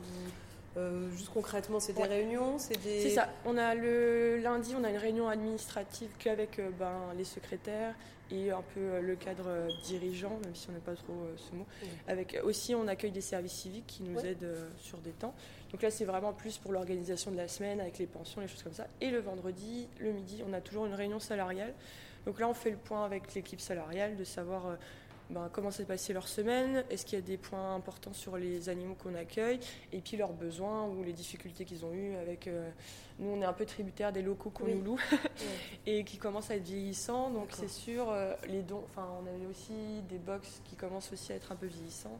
juste 1.17 1.31
concrètement, 1.33 1.81
c'est 1.81 1.93
des 1.93 2.03
réunions, 2.03 2.59
c'est 2.59 2.81
des. 2.83 3.01
C'est 3.01 3.11
ça. 3.11 3.29
On 3.45 3.57
a 3.57 3.75
le 3.75 4.39
lundi, 4.39 4.75
on 4.79 4.85
a 4.85 4.91
une 4.91 4.97
réunion 4.97 5.29
administrative 5.29 6.11
qu'avec 6.19 6.61
ben, 6.79 7.13
les 7.17 7.25
secrétaires 7.25 7.95
et 8.31 8.51
un 8.51 8.63
peu 8.75 9.01
le 9.01 9.17
cadre 9.17 9.69
dirigeant, 9.85 10.39
même 10.45 10.55
si 10.55 10.69
on 10.69 10.73
n'a 10.73 10.81
pas 10.81 10.95
trop 10.95 11.29
ce 11.37 11.55
mot. 11.55 11.67
Avec 12.07 12.39
aussi, 12.45 12.75
on 12.75 12.87
accueille 12.87 13.11
des 13.11 13.23
services 13.23 13.53
civiques 13.53 13.87
qui 13.87 14.03
nous 14.03 14.19
aident 14.21 14.55
sur 14.79 14.99
des 14.99 15.13
temps. 15.13 15.35
Donc 15.73 15.83
là, 15.83 15.91
c'est 15.91 16.05
vraiment 16.05 16.33
plus 16.33 16.59
pour 16.59 16.73
l'organisation 16.73 17.31
de 17.31 17.37
la 17.37 17.49
semaine 17.49 17.81
avec 17.81 17.99
les 17.99 18.07
pensions, 18.07 18.41
les 18.41 18.49
choses 18.49 18.63
comme 18.63 18.75
ça. 18.75 18.87
Et 19.01 19.11
le 19.11 19.21
vendredi, 19.21 19.89
le 19.99 20.13
midi, 20.13 20.43
on 20.49 20.53
a 20.53 20.61
toujours 20.61 20.87
une 20.87 20.95
réunion 20.95 21.21
salariale. 21.21 21.75
Donc 22.27 22.41
là, 22.41 22.49
on 22.49 22.55
fait 22.55 22.71
le 22.71 22.77
point 22.77 23.05
avec 23.05 23.35
l'équipe 23.35 23.61
salariale 23.61 24.17
de 24.17 24.25
savoir 24.25 24.67
euh, 24.67 24.75
ben, 25.31 25.51
comment 25.53 25.71
s'est 25.71 25.85
passée 25.85 26.13
leur 26.13 26.27
semaine, 26.27 26.85
est-ce 26.89 27.05
qu'il 27.05 27.19
y 27.19 27.23
a 27.23 27.25
des 27.25 27.37
points 27.37 27.75
importants 27.75 28.15
sur 28.15 28.39
les 28.39 28.69
animaux 28.69 28.95
qu'on 28.95 29.15
accueille, 29.15 29.61
et 29.93 30.01
puis 30.01 30.17
leurs 30.17 30.33
besoins 30.33 30.87
ou 30.87 31.03
les 31.03 31.13
difficultés 31.13 31.65
qu'ils 31.65 31.85
ont 31.85 31.93
eues 31.93 32.17
avec... 32.17 32.47
Euh, 32.47 32.71
nous, 33.19 33.31
on 33.31 33.43
est 33.43 33.45
un 33.45 33.53
peu 33.53 33.67
tributaire 33.67 34.13
des 34.13 34.23
locaux 34.23 34.51
qu'on 34.51 34.67
nous 34.67 34.81
loue 34.81 35.01
et 35.87 36.05
qui 36.05 36.19
commencent 36.19 36.51
à 36.51 36.57
être 36.57 36.63
vieillissants. 36.63 37.31
Donc 37.31 37.49
c'est 37.51 37.69
sûr, 37.69 38.09
euh, 38.11 38.33
les 38.49 38.63
dons... 38.63 38.85
Enfin, 38.85 39.09
on 39.21 39.27
avait 39.27 39.47
aussi 39.47 40.03
des 40.09 40.19
box 40.19 40.63
qui 40.65 40.77
commencent 40.77 41.13
aussi 41.13 41.33
à 41.33 41.35
être 41.35 41.51
un 41.51 41.57
peu 41.57 41.67
vieillissants. 41.67 42.19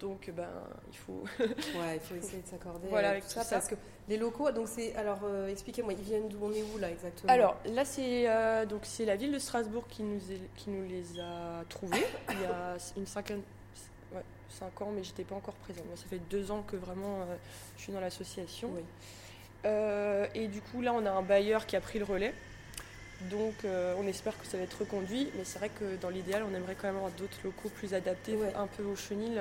Donc, 0.00 0.30
ben, 0.30 0.48
il 0.90 0.96
faut. 0.96 1.24
ouais, 1.40 1.94
il 1.94 2.00
faut 2.00 2.14
essayer 2.14 2.42
de 2.42 2.46
s'accorder 2.46 2.88
voilà, 2.88 3.10
avec 3.10 3.24
tout 3.24 3.30
ça, 3.30 3.44
Parce 3.48 3.68
que 3.68 3.76
les 4.08 4.18
locaux, 4.18 4.50
donc 4.50 4.68
c'est. 4.68 4.94
Alors, 4.94 5.20
euh, 5.24 5.48
expliquez-moi, 5.48 5.94
ils 5.94 6.02
viennent 6.02 6.28
d'où 6.28 6.38
On 6.42 6.52
est 6.52 6.62
où 6.74 6.78
là 6.78 6.90
exactement? 6.90 7.32
Alors, 7.32 7.56
là, 7.66 7.84
c'est 7.84 8.28
euh, 8.28 8.66
donc 8.66 8.80
c'est 8.82 9.06
la 9.06 9.16
ville 9.16 9.32
de 9.32 9.38
Strasbourg 9.38 9.86
qui 9.88 10.02
nous, 10.02 10.20
qui 10.56 10.70
nous 10.70 10.86
les 10.86 11.18
a 11.18 11.64
trouvés 11.68 12.04
il 12.30 12.40
y 12.42 12.44
a 12.44 12.76
une 12.96 13.06
cinquantaine. 13.06 13.42
Ouais, 14.14 14.22
cinq 14.50 14.82
ans, 14.82 14.92
mais 14.94 15.02
j'étais 15.02 15.24
pas 15.24 15.34
encore 15.34 15.54
présente. 15.54 15.86
Moi, 15.86 15.96
ça 15.96 16.06
fait 16.08 16.20
deux 16.30 16.50
ans 16.50 16.62
que 16.62 16.76
vraiment 16.76 17.22
euh, 17.22 17.36
je 17.78 17.82
suis 17.84 17.92
dans 17.92 18.00
l'association. 18.00 18.70
Oui. 18.74 18.82
et 20.34 20.48
du 20.48 20.60
coup, 20.60 20.82
là, 20.82 20.92
on 20.92 21.06
a 21.06 21.10
un 21.10 21.22
bailleur 21.22 21.64
qui 21.64 21.76
a 21.76 21.80
pris 21.80 21.98
le 21.98 22.04
relais. 22.04 22.34
Donc 23.22 23.64
euh, 23.64 23.94
on 23.98 24.06
espère 24.06 24.38
que 24.38 24.46
ça 24.46 24.56
va 24.56 24.64
être 24.64 24.78
reconduit, 24.80 25.30
mais 25.36 25.44
c'est 25.44 25.58
vrai 25.58 25.70
que 25.70 25.96
dans 26.00 26.10
l'idéal, 26.10 26.44
on 26.50 26.54
aimerait 26.54 26.74
quand 26.74 26.88
même 26.88 26.96
avoir 26.96 27.12
d'autres 27.12 27.38
locaux 27.44 27.70
plus 27.70 27.94
adaptés, 27.94 28.36
un 28.54 28.66
peu 28.66 28.82
aux 28.84 28.96
chenilles. 28.96 29.40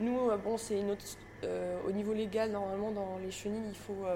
Nous, 0.00 0.30
euh, 0.30 0.36
bon, 0.36 0.58
c'est 0.58 0.78
une 0.78 0.90
autre. 0.90 1.04
Euh, 1.44 1.76
au 1.88 1.92
niveau 1.92 2.12
légal, 2.12 2.50
normalement, 2.50 2.90
dans 2.92 3.18
les 3.24 3.30
chenilles, 3.30 3.68
il 3.68 3.74
faut 3.74 4.06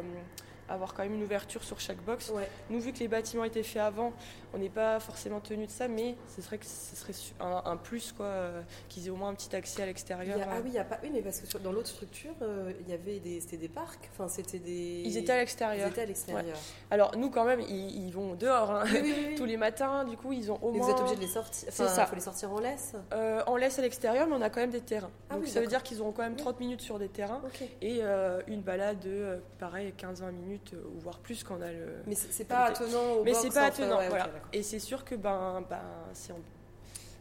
avoir 0.68 0.94
quand 0.94 1.02
même 1.02 1.14
une 1.14 1.22
ouverture 1.22 1.62
sur 1.62 1.78
chaque 1.80 2.02
box. 2.04 2.30
Ouais. 2.30 2.48
Nous, 2.70 2.80
vu 2.80 2.92
que 2.92 2.98
les 2.98 3.08
bâtiments 3.08 3.44
étaient 3.44 3.62
faits 3.62 3.82
avant, 3.82 4.12
on 4.54 4.58
n'est 4.58 4.68
pas 4.68 4.98
forcément 5.00 5.40
tenu 5.40 5.66
de 5.66 5.70
ça, 5.70 5.88
mais 5.88 6.16
ce 6.34 6.42
serait 6.42 6.58
que 6.58 6.66
ce 6.66 6.96
serait 6.96 7.12
un, 7.40 7.62
un 7.64 7.76
plus 7.76 8.12
quoi, 8.12 8.26
euh, 8.26 8.62
qu'ils 8.88 9.06
aient 9.06 9.10
au 9.10 9.16
moins 9.16 9.28
un 9.30 9.34
petit 9.34 9.54
accès 9.54 9.82
à 9.82 9.86
l'extérieur. 9.86 10.38
ah 10.42 10.54
euh. 10.56 10.60
oui, 10.64 10.70
il 10.70 10.74
y 10.74 10.78
a 10.78 10.84
pas. 10.84 10.98
Oui, 11.02 11.10
mais 11.12 11.22
parce 11.22 11.40
que 11.40 11.46
sur- 11.46 11.60
dans 11.60 11.72
l'autre 11.72 11.88
structure, 11.88 12.34
euh, 12.42 12.72
il 12.80 12.88
y 12.88 12.92
avait 12.94 13.18
des. 13.18 13.40
C'était 13.40 13.56
des 13.56 13.68
parcs. 13.68 14.08
Enfin, 14.12 14.28
c'était 14.28 14.58
des. 14.58 15.02
Ils 15.04 15.16
étaient 15.16 15.32
à 15.32 15.36
Ils 15.36 15.40
l'extérieur. 15.40 15.88
étaient 15.88 16.02
à 16.02 16.06
l'extérieur. 16.06 16.56
Alors 16.90 17.16
nous, 17.16 17.30
quand 17.30 17.44
même, 17.44 17.60
ils, 17.60 18.06
ils 18.06 18.12
vont 18.12 18.34
dehors 18.34 18.70
hein. 18.70 18.84
Oui, 18.86 19.00
oui, 19.02 19.12
oui, 19.16 19.24
oui. 19.30 19.34
tous 19.36 19.44
les 19.44 19.56
matins. 19.56 20.04
Du 20.04 20.16
coup, 20.16 20.32
ils 20.32 20.50
ont 20.50 20.58
au 20.62 20.72
Mais 20.72 20.78
moins 20.78 20.86
vous 20.86 20.92
êtes 20.92 21.00
obligé 21.00 21.16
de 21.16 21.20
les 21.20 21.26
sortir. 21.28 21.68
C'est 21.70 21.82
Enfin, 21.84 21.94
ça. 21.94 22.02
il 22.04 22.08
faut 22.08 22.14
les 22.14 22.20
sortir 22.20 22.52
en 22.52 22.58
laisse. 22.60 22.94
euh, 23.12 23.42
on 23.46 23.56
laisse 23.56 23.78
à 23.78 23.82
l'extérieur, 23.82 24.26
mais 24.26 24.34
on 24.36 24.42
a 24.42 24.50
quand 24.50 24.60
même 24.60 24.70
des 24.70 24.80
terrains. 24.80 25.10
Ah 25.30 25.34
Donc 25.34 25.46
ça 25.46 25.60
veut 25.60 25.66
dire 25.66 25.82
qu'ils 25.82 26.00
auront 26.00 26.12
quand 26.12 26.22
même 26.22 26.32
Oui. 26.34 26.38
30 26.42 26.60
minutes 26.60 26.80
sur 26.80 26.98
des 26.98 27.08
terrains. 27.08 27.40
Et 27.82 28.00
une 28.46 28.62
balade 28.62 28.98
de, 29.00 29.38
pareil, 29.58 29.92
15-20 29.98 30.30
minutes, 30.32 30.55
euh, 30.74 30.82
ou 30.94 30.98
voire 31.00 31.18
plus 31.18 31.42
quand 31.44 31.56
on 31.58 31.62
a 31.62 31.72
le... 31.72 31.96
Mais 32.06 32.14
c'est 32.14 32.44
pas 32.44 32.64
attenant 32.66 33.12
au 33.14 33.24
Mais 33.24 33.34
c'est 33.34 33.50
pas 33.52 33.64
attenant, 33.66 33.98
ouais, 33.98 34.08
voilà. 34.08 34.28
Et 34.52 34.62
c'est 34.62 34.78
sûr 34.78 35.04
que 35.04 35.14
ben, 35.14 35.62
ben 35.68 35.80
c'est 36.12 36.32
en- 36.32 36.38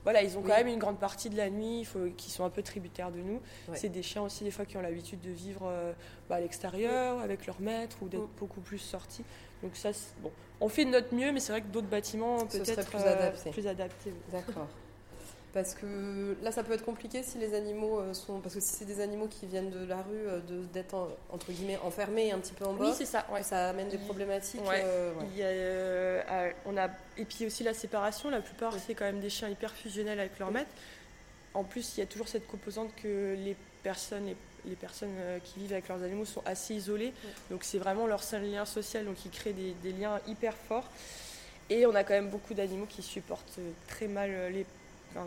voilà, 0.03 0.21
ils 0.21 0.37
ont 0.37 0.41
quand 0.43 0.49
même 0.55 0.67
une 0.67 0.77
grande 0.77 0.99
partie 0.99 1.31
de 1.31 1.35
la 1.37 1.49
nuit, 1.49 1.79
il 1.79 1.85
faut 1.85 1.99
sont 2.19 2.45
un 2.45 2.51
peu 2.51 2.61
tributaires 2.61 3.11
de 3.11 3.17
nous. 3.17 3.41
Ouais. 3.67 3.75
C'est 3.75 3.89
des 3.89 4.03
chiens 4.03 4.21
aussi 4.21 4.43
des 4.43 4.51
fois 4.51 4.63
qui 4.65 4.77
ont 4.77 4.81
l'habitude 4.81 5.19
de 5.21 5.31
vivre 5.31 5.63
euh, 5.65 5.93
bah, 6.29 6.35
à 6.35 6.39
l'extérieur 6.41 7.19
avec 7.21 7.47
leur 7.47 7.59
maître 7.59 7.97
ou 8.03 8.07
d'être 8.07 8.21
Mm. 8.21 8.29
beaucoup 8.37 8.61
plus 8.61 8.77
sortis. 8.77 9.23
Donc 9.63 9.75
ça, 9.75 9.89
bon, 10.21 10.31
on 10.61 10.69
fait 10.69 10.85
de 10.85 10.91
notre 10.91 11.15
mieux, 11.15 11.31
mais 11.31 11.39
c'est 11.39 11.51
vrai 11.53 11.61
que 11.61 11.67
d'autres 11.67 11.87
bâtiments 11.87 12.45
peut-être 12.45 12.85
plus 12.87 12.99
euh, 12.99 13.13
adapté. 13.13 13.49
plus 13.49 13.65
adaptés, 13.67 14.11
oui. 14.11 14.31
D'accord. 14.31 14.67
Parce 15.55 15.73
que 15.73 16.35
là, 16.43 16.51
ça 16.51 16.63
peut 16.63 16.73
être 16.73 16.83
compliqué 16.83 17.23
si 17.23 17.37
les 17.37 17.53
animaux 17.53 17.99
euh, 18.01 18.13
sont. 18.13 18.41
Parce 18.41 18.55
que 18.55 18.59
si 18.59 18.73
c'est 18.75 18.83
des 18.85 18.99
animaux 18.99 19.27
qui 19.27 19.45
viennent 19.45 19.69
de 19.71 19.85
la 19.85 19.95
rue, 20.01 20.27
euh, 20.27 20.41
de- 20.41 20.65
d'être 20.65 20.93
en- 20.93 21.07
entre 21.31 21.49
guillemets 21.53 21.77
enfermés 21.77 22.31
un 22.33 22.39
petit 22.39 22.51
peu 22.53 22.65
en 22.65 22.73
bas, 22.73 22.83
Oui, 22.85 22.93
c'est 22.93 23.05
ça. 23.05 23.25
ouais. 23.31 23.41
ça 23.41 23.69
amène 23.69 23.87
des 23.87 23.97
problématiques. 23.97 24.59
Ouais. 24.67 24.81
euh, 24.83 25.13
ouais. 25.13 25.25
Il 25.31 25.37
y 25.37 25.43
a, 25.43 25.45
euh, 25.47 26.51
on 26.65 26.75
a, 26.75 26.89
et 27.17 27.23
puis 27.23 27.45
aussi 27.45 27.63
la 27.63 27.73
séparation, 27.73 28.29
la 28.29 28.41
plupart 28.41 28.73
c'est 28.85 28.95
quand 28.95 29.05
même 29.05 29.21
des 29.21 29.29
chiens 29.29 29.47
hyper 29.47 29.71
fusionnels 29.71 30.19
avec 30.19 30.37
leur 30.39 30.51
maître. 30.51 30.69
En 31.53 31.63
plus, 31.63 31.95
il 31.95 32.01
y 32.01 32.03
a 32.03 32.05
toujours 32.05 32.27
cette 32.27 32.47
composante 32.47 32.89
que 33.01 33.35
les 33.35 33.55
personnes, 33.81 34.25
les, 34.25 34.35
les 34.65 34.75
personnes 34.75 35.15
qui 35.45 35.59
vivent 35.59 35.71
avec 35.71 35.87
leurs 35.87 36.03
animaux 36.03 36.25
sont 36.25 36.41
assez 36.45 36.73
isolées. 36.75 37.13
Donc 37.49 37.63
c'est 37.63 37.77
vraiment 37.77 38.07
leur 38.07 38.23
seul 38.23 38.43
lien 38.43 38.65
social, 38.65 39.05
donc 39.05 39.23
ils 39.23 39.31
créent 39.31 39.53
des, 39.53 39.71
des 39.81 39.93
liens 39.93 40.19
hyper 40.27 40.53
forts. 40.53 40.89
Et 41.69 41.85
on 41.87 41.95
a 41.95 42.03
quand 42.03 42.13
même 42.13 42.29
beaucoup 42.29 42.53
d'animaux 42.53 42.85
qui 42.87 43.01
supportent 43.01 43.57
très 43.87 44.07
mal 44.07 44.29
les, 44.51 44.65
enfin, 45.15 45.25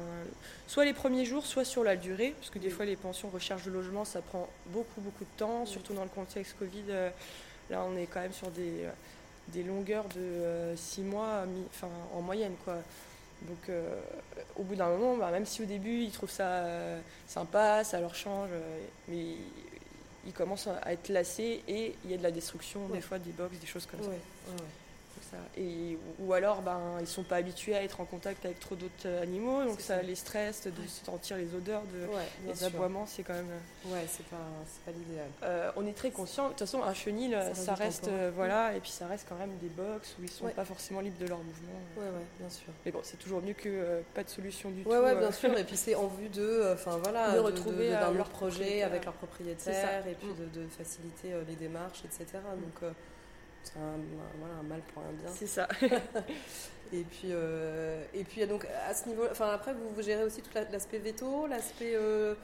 soit 0.67 0.85
les 0.85 0.93
premiers 0.93 1.25
jours, 1.25 1.47
soit 1.47 1.65
sur 1.65 1.83
la 1.85 1.97
durée, 1.97 2.35
parce 2.39 2.51
que 2.51 2.59
des 2.59 2.71
fois 2.71 2.85
les 2.85 2.97
pensions 2.97 3.29
recherche 3.31 3.65
de 3.65 3.71
logement, 3.71 4.05
ça 4.05 4.21
prend 4.21 4.49
beaucoup 4.67 5.01
beaucoup 5.01 5.25
de 5.25 5.39
temps, 5.39 5.67
surtout 5.67 5.95
dans 5.95 6.03
le 6.05 6.09
contexte 6.11 6.57
Covid. 6.59 6.85
euh, 6.91 7.11
là, 7.71 7.85
on 7.89 7.97
est 7.97 8.07
quand 8.07 8.21
même 8.21 8.33
sur 8.33 8.51
des, 8.51 8.85
euh, 8.85 8.91
des 9.49 9.63
longueurs 9.63 10.05
de 10.15 10.75
6 10.77 11.03
mois 11.03 11.45
mi- 11.47 11.65
enfin, 11.71 11.89
en 12.15 12.21
moyenne. 12.21 12.55
Quoi. 12.65 12.77
Donc 13.43 13.69
euh, 13.69 14.01
au 14.57 14.63
bout 14.65 14.75
d'un 14.75 14.89
moment, 14.89 15.17
bah, 15.17 15.31
même 15.31 15.47
si 15.47 15.63
au 15.63 15.67
début 15.67 16.03
ils 16.03 16.11
trouvent 16.11 16.31
ça 16.31 16.49
euh, 16.49 17.01
sympa, 17.27 17.85
ça 17.85 18.01
leur 18.01 18.15
change, 18.15 18.51
euh, 18.53 18.79
mais 19.09 19.37
ils 20.27 20.33
commencent 20.33 20.67
à 20.67 20.93
être 20.93 21.09
lassés 21.09 21.63
et 21.69 21.95
il 22.05 22.11
y 22.11 22.15
a 22.15 22.17
de 22.17 22.23
la 22.23 22.33
destruction 22.33 22.85
Ouais. 22.87 22.97
des 22.97 23.01
fois 23.01 23.19
des 23.19 23.31
box, 23.31 23.57
des 23.59 23.67
choses 23.67 23.87
comme 23.87 24.01
Ouais, 24.01 24.07
ça. 24.47 24.53
ouais, 24.53 24.59
ça. 25.31 25.37
Et, 25.57 25.99
ou 26.21 26.33
alors 26.33 26.63
ben, 26.63 26.81
ils 27.01 27.07
sont 27.07 27.23
pas 27.23 27.37
habitués 27.37 27.75
à 27.77 27.83
être 27.83 28.01
en 28.01 28.05
contact 28.05 28.45
avec 28.45 28.61
trop 28.61 28.75
d'autres 28.77 28.93
euh, 29.07 29.23
animaux, 29.23 29.65
donc 29.65 29.81
ça, 29.81 29.97
ça. 29.97 30.03
les 30.03 30.15
stresse 30.15 30.65
de 30.67 30.87
sentir 31.05 31.37
les 31.37 31.55
odeurs, 31.55 31.83
de, 31.93 32.07
Ouais, 32.13 32.23
les 32.47 32.65
aboiements, 32.65 33.05
c'est 33.07 33.23
quand 33.23 33.35
même... 33.35 33.51
euh, 33.51 33.93
Ouais, 33.93 34.05
c'est 34.09 34.25
pas, 34.27 34.37
pas 34.87 34.93
l'idéal. 34.93 35.27
euh, 35.43 35.71
on 35.77 35.87
est 35.87 35.93
très 35.93 36.11
conscient. 36.11 36.45
De 36.45 36.49
toute 36.51 36.61
façon, 36.61 36.83
un 36.83 36.95
chenil, 36.95 37.33
Ça 37.33 37.55
ça, 37.55 37.75
reste 37.75 38.09
euh, 38.09 38.31
voilà, 38.35 38.75
et 38.75 38.81
puis 38.81 38.91
ça 38.91 39.07
reste 39.07 39.27
quand 39.29 39.37
même 39.37 39.57
des 39.61 39.69
box 39.69 40.15
où 40.19 40.23
ils 40.25 40.31
sont 40.31 40.45
Ouais. 40.47 40.53
pas 40.53 40.65
forcément 40.65 41.01
libres 41.01 41.19
de 41.21 41.27
leurs 41.27 41.39
mouvements. 41.39 41.81
Ouais, 41.97 42.05
ouais, 42.05 42.27
bien 42.39 42.49
sûr. 42.51 42.69
Mais 42.87 42.93
bon, 42.93 43.01
c'est 43.03 43.19
toujours 43.19 43.43
mieux 43.43 43.55
que 43.55 43.69
euh, 43.69 44.01
pas 44.15 44.25
de 44.25 44.29
solution 44.31 44.71
du 44.71 44.83
tout. 44.83 44.89
ouais, 44.91 45.17
bien 45.17 45.33
sûr. 45.33 45.57
Et 45.59 45.65
puis 45.65 45.77
c'est 45.77 45.95
en 45.95 46.07
vue 46.07 46.29
de, 46.29 46.71
enfin 46.75 46.97
voilà, 47.03 47.33
De 47.35 47.39
retrouver, 47.41 47.89
de- 47.91 48.17
leur 48.17 48.29
projet 48.29 48.85
propriétaire. 48.85 48.87
avec 48.87 49.05
C'est 49.61 49.73
ça. 49.73 50.09
et 50.09 50.15
puis 50.15 50.29
Mm. 50.29 50.51
de, 50.55 50.67
faciliter 50.69 51.33
les 51.49 51.55
démarches, 51.57 52.03
etc. 52.05 52.27
Donc 52.35 52.83
euh, 52.83 52.91
c'est 53.73 53.79
un, 53.79 53.97
voilà, 54.39 54.55
un 54.61 54.63
mal 54.63 54.81
pour 54.95 55.03
un 55.03 55.13
bien. 55.13 55.31
C'est 55.35 55.47
ça. 55.47 55.69
Et 56.93 57.03
puis, 57.03 57.29
euh, 57.33 58.03
et 58.15 58.25
puis 58.25 58.47
donc 58.47 58.67
à 58.89 58.95
ce 58.95 59.07
niveau, 59.11 59.25
enfin 59.31 59.51
après 59.51 59.75
vous, 59.75 59.91
vous 59.95 60.01
gérez 60.03 60.25
aussi 60.25 60.41
tout 60.41 60.49
la- 60.55 60.65
l'aspect 60.71 60.97
veto, 60.99 61.47
l'aspect 61.47 61.95
euh, 61.95 62.35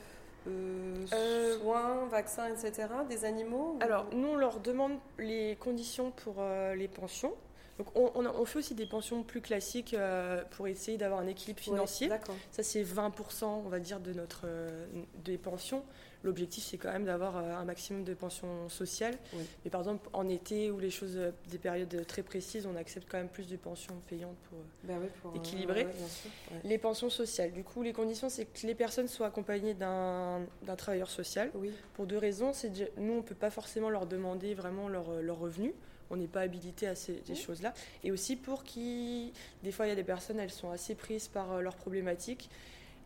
euh, 0.47 1.07
Euh, 1.15 1.59
soins, 1.61 2.05
vaccins, 2.11 2.49
etc. 2.49 2.89
des 3.09 3.25
animaux. 3.25 3.77
ou- 3.79 3.83
Alors, 3.83 4.05
nous, 4.13 4.29
on 4.29 4.37
leur 4.37 4.61
demande 4.61 4.99
les 5.19 5.57
conditions 5.57 6.11
pour 6.11 6.35
euh, 6.41 6.75
les 6.75 6.89
pensions. 6.89 7.33
Donc, 7.79 7.87
on, 7.97 8.13
on 8.15 8.27
a- 8.27 8.33
on 8.35 8.45
fait 8.45 8.59
aussi 8.59 8.75
des 8.75 8.85
pensions 8.85 9.23
plus 9.23 9.41
classiques 9.41 9.95
euh, 9.95 10.43
pour 10.51 10.69
essayer 10.69 10.99
d'avoir 10.99 11.21
un 11.21 11.27
équilibre 11.27 11.61
financier. 11.61 12.11
Ça, 12.51 12.63
c'est 12.63 12.83
20%, 12.83 13.47
on 13.65 13.69
va 13.71 13.79
dire, 13.79 13.99
de 13.99 14.13
notre, 14.13 14.43
euh, 14.45 14.85
des 15.25 15.39
pensions. 15.39 15.83
L'objectif, 16.25 16.65
c'est 16.65 16.79
quand 16.79 16.91
même 16.91 17.05
d'avoir 17.05 17.37
euh, 17.37 17.55
un 17.55 17.65
maximum 17.65 18.03
de 18.03 18.15
pensions 18.15 18.71
sociales. 18.71 19.15
Oui. 19.35 19.45
Mais 19.65 19.71
par 19.71 19.83
exemple, 19.83 20.09
en 20.15 20.27
été 20.27 20.71
ou 20.71 20.79
les 20.79 20.89
choses, 20.89 21.17
euh, 21.17 21.33
des 21.51 21.59
périodes 21.59 22.07
très 22.07 22.23
précises, 22.23 22.67
on 22.67 22.77
accepte 22.77 23.07
quand 23.11 23.19
même 23.19 23.29
plus 23.29 23.47
de 23.47 23.57
pensions 23.57 23.95
payantes 24.09 24.39
pour, 24.49 24.59
euh, 24.59 24.63
Ben 24.85 24.99
oui, 25.03 25.09
pour, 25.21 25.33
euh, 25.33 25.37
Équilibré. 25.37 25.85
ouais, 25.85 25.93
bien 25.93 26.09
sûr, 26.09 26.31
ouais. 26.51 26.61
Les 26.65 26.79
pensions 26.79 27.11
sociales. 27.11 27.53
Du 27.53 27.63
coup, 27.63 27.83
les 27.83 27.93
conditions, 27.93 28.31
c'est 28.31 28.47
que 28.47 28.67
les 28.67 28.75
personnes 28.75 29.07
soient 29.07 29.27
accompagnées 29.27 29.75
d'un 29.75 30.47
travailleur 30.79 31.11
social. 31.11 31.51
Oui. 31.55 31.71
Pour 31.93 32.07
deux 32.07 32.17
raisons. 32.19 32.55
C'est 32.55 32.73
nous, 32.97 33.13
on 33.13 33.17
ne 33.17 33.23
peut 33.23 33.35
pas 33.35 33.51
forcément 33.51 33.91
leur 33.91 34.07
demander 34.07 34.55
vraiment 34.55 34.89
leur, 34.89 35.21
leur 35.21 35.39
revenu. 35.39 35.75
On 36.09 36.17
n'est 36.17 36.27
pas 36.27 36.41
habilité 36.41 36.87
à 36.87 36.95
ces, 36.95 37.23
choses-là. 37.35 37.75
Et 38.03 38.13
aussi 38.13 38.37
pour 38.37 38.65
qui, 38.65 39.33
des 39.63 39.73
fois, 39.73 39.87
il 39.87 39.91
y 39.91 39.93
a 39.93 39.97
des 39.97 40.05
personnes, 40.05 40.41
elles 40.41 40.51
sont 40.51 40.71
assez 40.71 40.95
prises 40.95 41.29
par 41.29 41.61
leurs 41.61 41.77
problématiques 41.77 42.49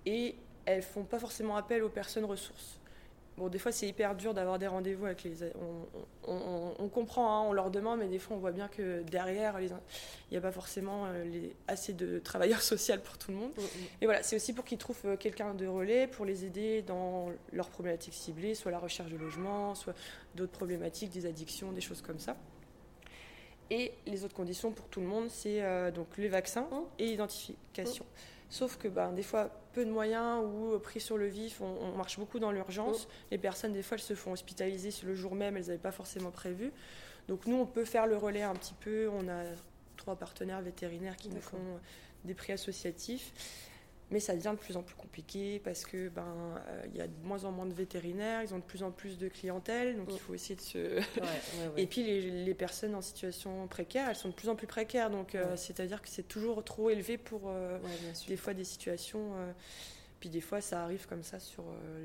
et 0.07 0.37
elles 0.67 0.83
font 0.83 1.05
pas 1.05 1.19
forcément 1.19 1.57
appel 1.57 1.83
aux 1.83 1.89
personnes 1.89 2.25
ressources. 2.25 2.78
Bon, 3.39 3.49
des 3.49 3.59
fois, 3.59 3.71
c'est 3.71 3.87
hyper 3.87 4.17
dur 4.17 4.35
d'avoir 4.35 4.59
des 4.59 4.67
rendez-vous 4.67 5.07
avec 5.07 5.23
les. 5.23 5.45
On, 5.55 5.87
on- 6.33 6.37
on- 6.37 6.75
on 6.81 6.89
comprend, 6.89 7.31
hein, 7.39 7.47
on 7.49 7.53
leur 7.53 7.71
demande, 7.71 8.01
mais 8.01 8.09
des 8.09 8.19
fois, 8.19 8.37
on 8.37 8.41
voit 8.41 8.51
bien 8.51 8.67
que 8.69 9.03
derrière, 9.03 9.59
les- 9.61 9.69
il 9.69 10.33
n'y 10.33 10.37
a 10.37 10.41
pas 10.41 10.51
forcément 10.51 11.07
euh, 11.07 11.25
les- 11.25 11.55
assez 11.69 11.93
de 11.93 12.19
travailleurs 12.25 12.63
sociaux 12.63 12.97
pour 13.03 13.17
tout 13.17 13.31
le 13.31 13.37
monde. 13.37 13.53
Mm, 13.57 13.61
mm. 13.61 13.85
Et 14.03 14.05
voilà, 14.07 14.23
c'est 14.25 14.35
aussi 14.37 14.53
pour 14.53 14.65
qu'ils 14.65 14.79
trouvent 14.79 15.01
euh, 15.05 15.17
quelqu'un 15.17 15.55
de 15.55 15.67
relais 15.67 16.09
pour 16.09 16.25
les 16.25 16.45
aider 16.45 16.83
dans 16.83 17.31
leurs 17.53 17.71
problématiques 17.71 18.15
ciblées, 18.15 18.55
soit 18.57 18.73
la 18.73 18.79
recherche 18.81 19.11
de 19.11 19.17
logement, 19.17 19.75
soit 19.77 19.95
d'autres 20.35 20.53
problématiques, 20.53 21.11
des 21.11 21.25
addictions, 21.25 21.71
des 21.73 21.81
choses 21.81 22.03
comme 22.03 22.19
ça. 22.19 22.37
Et 23.71 23.93
les 24.07 24.25
autres 24.25 24.35
conditions 24.35 24.73
pour 24.73 24.87
tout 24.89 25.01
le 25.01 25.07
monde, 25.07 25.29
c'est 25.29 25.63
euh, 25.63 25.91
donc 25.91 26.07
les 26.17 26.29
vaccins 26.29 26.63
Mmh. 26.71 26.85
et 26.99 27.05
l'identification. 27.07 28.05
Sauf 28.51 28.79
que 28.79 28.89
ben, 28.89 29.13
des 29.13 29.23
fois, 29.23 29.51
peu 29.73 29.85
de 29.85 29.91
moyens 29.91 30.43
ou 30.45 30.73
euh, 30.73 30.79
pris 30.79 31.01
sur 31.01 31.19
le 31.19 31.27
vif, 31.27 31.61
on, 31.61 31.67
on 31.67 31.97
marche 31.97 32.19
beaucoup 32.19 32.39
dans 32.39 32.51
l'urgence. 32.51 33.09
Les 33.31 33.39
personnes, 33.39 33.73
des 33.73 33.83
fois, 33.83 33.97
elles 33.97 34.03
se 34.03 34.15
font 34.15 34.33
hospitaliser 34.33 34.91
le 35.05 35.15
jour 35.15 35.35
même, 35.35 35.57
elles 35.57 35.67
n'avaient 35.67 35.79
pas 35.79 35.93
forcément 35.93 36.31
prévu. 36.31 36.73
Donc 37.29 37.47
nous, 37.47 37.57
on 37.57 37.67
peut 37.67 37.85
faire 37.85 38.07
le 38.07 38.17
relais 38.17 38.43
un 38.43 38.55
petit 38.55 38.75
peu. 38.75 39.09
On 39.13 39.29
a 39.29 39.43
trois 39.97 40.17
partenaires 40.17 40.63
vétérinaires 40.63 41.17
qui 41.17 41.29
nous 41.29 41.41
font 41.41 41.59
des 42.25 42.35
prix 42.35 42.53
associatifs. 42.53 43.33
Mais 44.11 44.21
ça 44.21 44.35
devient 44.35 44.53
de 44.53 44.59
plus 44.59 44.77
en 44.79 44.83
plus 44.83 44.95
compliqué 44.95 45.61
parce 45.63 45.85
que 45.85 46.09
ben 46.09 46.25
euh, 46.67 46.83
il 46.87 46.97
y 46.97 47.01
a 47.03 47.07
de 47.07 47.13
moins 47.25 47.45
en 47.45 47.53
moins 47.53 47.67
de 47.67 47.75
vétérinaires, 47.75 48.43
ils 48.43 48.55
ont 48.55 48.59
de 48.59 48.63
plus 48.65 48.83
en 48.83 48.91
plus 48.91 49.19
de 49.19 49.29
clientèle, 49.29 49.97
donc 49.99 50.09
Mm. 50.09 50.13
il 50.13 50.19
faut 50.19 50.33
essayer 50.35 50.55
de 50.57 50.61
se. 50.63 50.79
Ouais, 50.79 51.01
ouais, 51.21 51.69
ouais. 51.75 51.83
Et 51.83 51.87
puis 51.87 52.03
les, 52.03 52.45
les 52.45 52.55
personnes 52.55 52.95
en 52.95 53.03
situation 53.03 53.67
précaire, 53.69 54.09
elles 54.09 54.17
sont 54.17 54.29
de 54.31 54.35
plus 54.35 54.49
en 54.49 54.57
plus 54.57 54.67
précaires, 54.67 55.11
donc 55.11 55.35
euh, 55.35 55.57
c'est-à-dire 55.57 56.01
que 56.01 56.09
c'est 56.09 56.27
toujours 56.27 56.65
trop 56.65 56.89
élevé 56.89 57.19
pour 57.19 57.43
euh, 57.49 57.79
des 58.29 58.37
fois 58.39 58.55
des 58.55 58.65
situations. 58.65 59.33
puis 60.21 60.31
des 60.31 60.41
fois 60.41 60.61
ça 60.63 60.83
arrive 60.85 61.07
comme 61.07 61.23
ça 61.23 61.39
sur 61.39 61.65